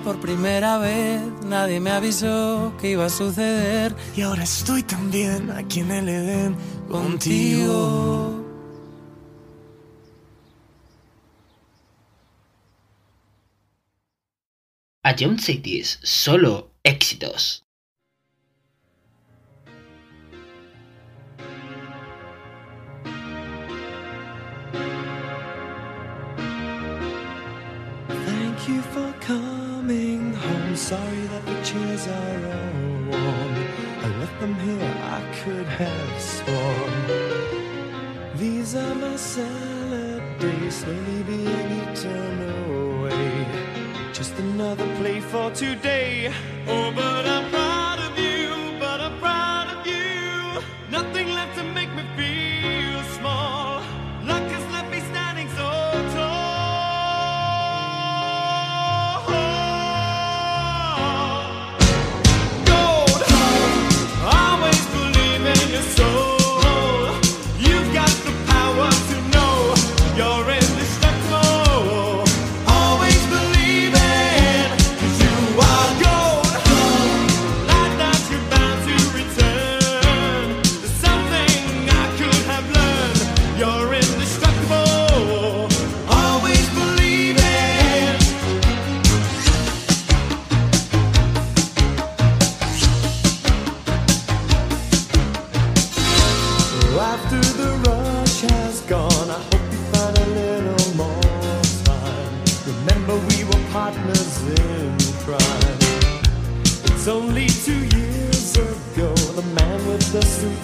[0.06, 3.96] Por primera vez, nadie me avisó que iba a suceder.
[4.16, 6.56] Y ahora estoy también aquí en el Edén
[6.88, 8.46] contigo.
[15.04, 17.64] A Young Cities, solo éxitos.
[28.08, 29.65] Thank you for coming
[30.76, 31.00] home.
[31.00, 33.56] Sorry that the chairs are all warm.
[34.04, 37.08] I left them here, I could have sworn.
[38.38, 42.38] These are my salad days, slowly being eaten
[42.68, 43.48] away.
[44.14, 46.34] Just another play for today.
[46.68, 50.62] Oh, but I'm proud of you, but I'm proud of you.
[50.92, 51.75] Nothing left to me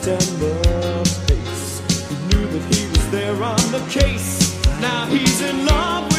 [0.01, 2.07] September's face.
[2.09, 4.59] He knew that he was there on the case.
[4.81, 6.10] Now he's in love.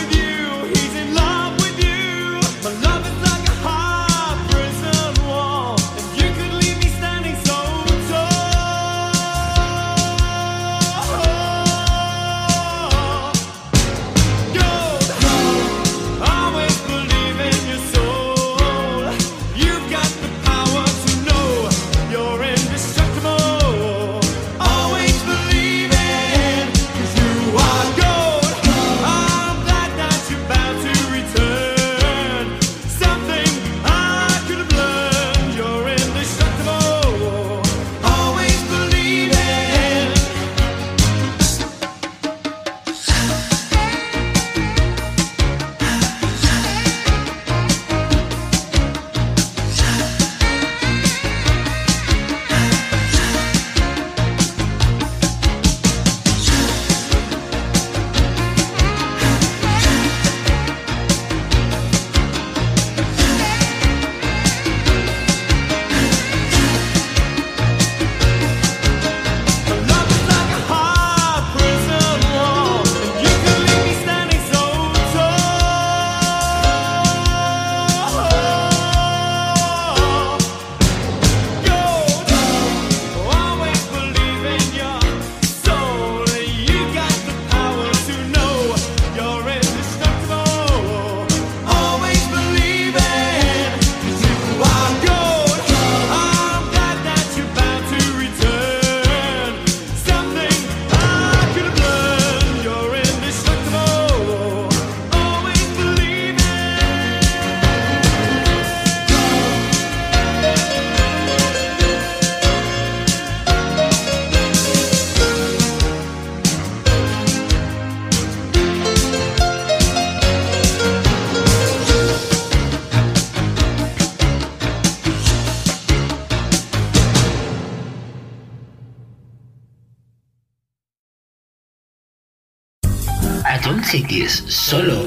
[134.12, 135.01] gratis solo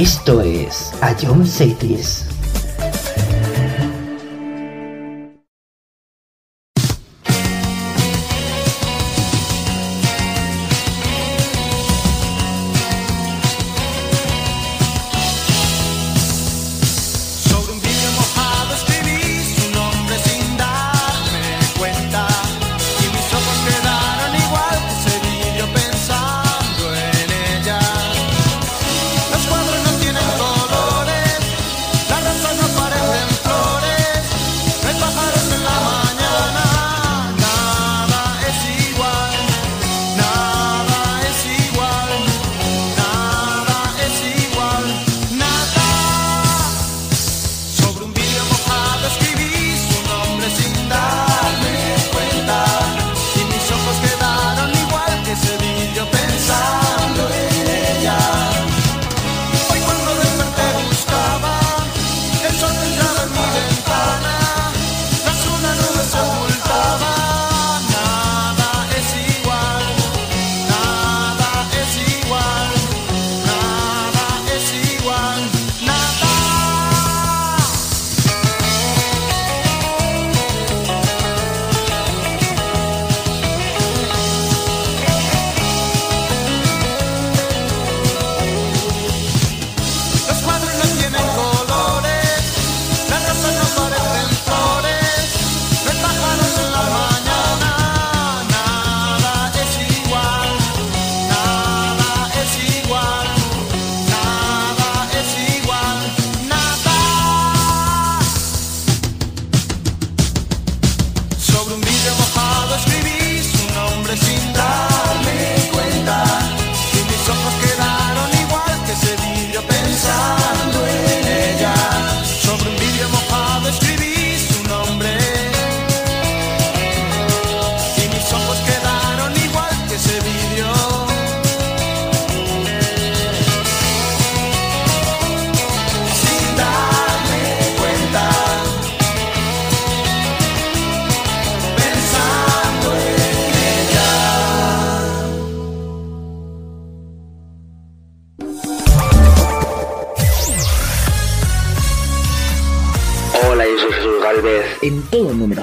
[0.00, 2.29] Esto es A John Cities.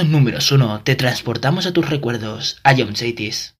[0.00, 3.59] Todos números 1 te transportamos a tus recuerdos, a John Chaitis.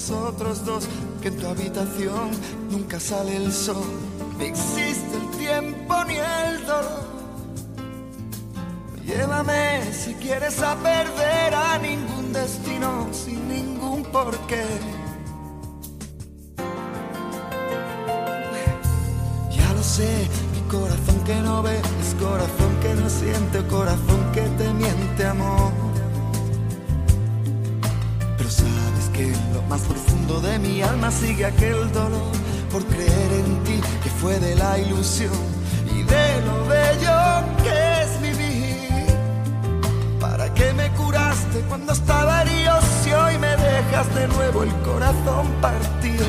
[0.00, 0.88] nosotros dos,
[1.20, 2.30] que en tu habitación
[2.70, 3.84] nunca sale el sol,
[4.38, 7.10] ni existe el tiempo ni el dolor.
[9.04, 10.99] Llévame si quieres saber
[35.00, 37.16] y de lo bello
[37.62, 39.06] que es mi vivir.
[40.20, 45.46] ¿Para qué me curaste cuando estaba herido si hoy me dejas de nuevo el corazón
[45.62, 46.26] partido?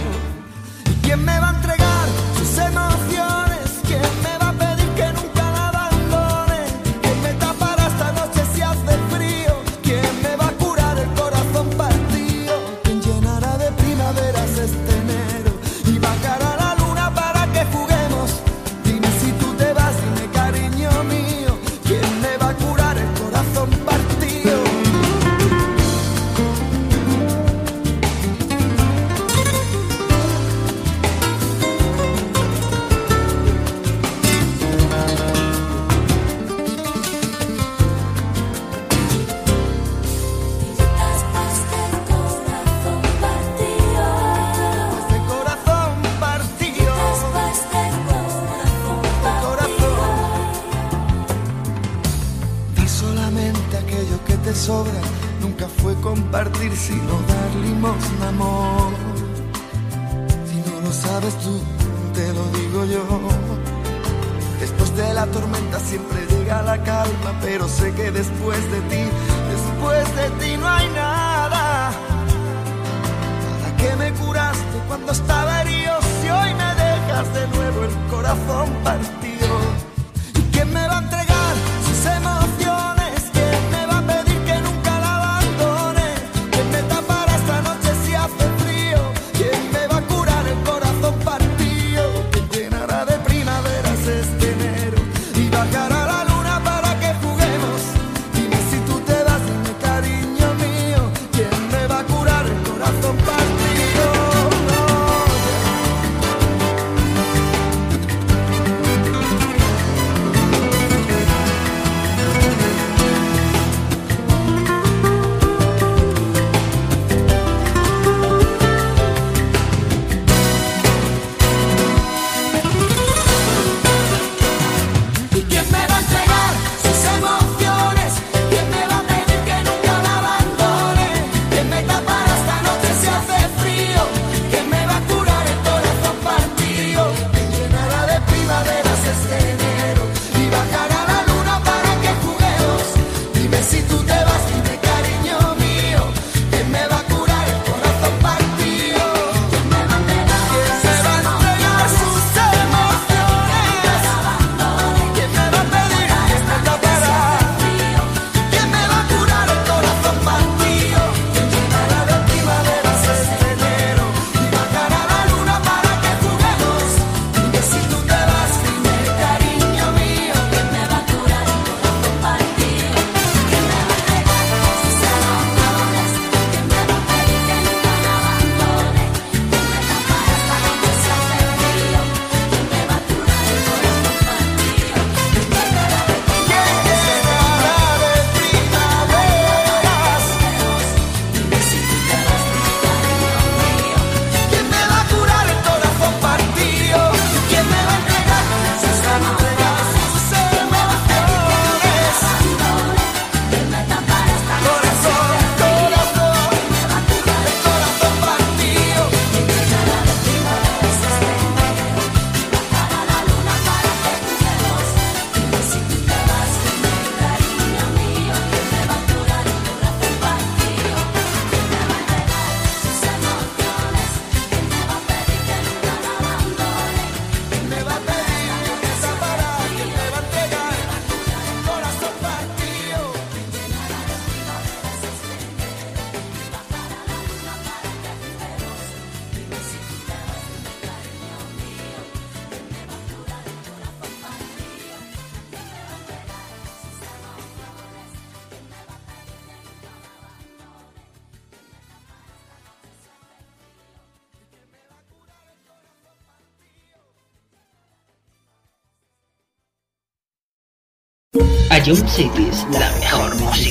[261.84, 263.71] Jump Cities, la mejor música.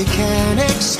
[0.00, 0.99] They can't explain.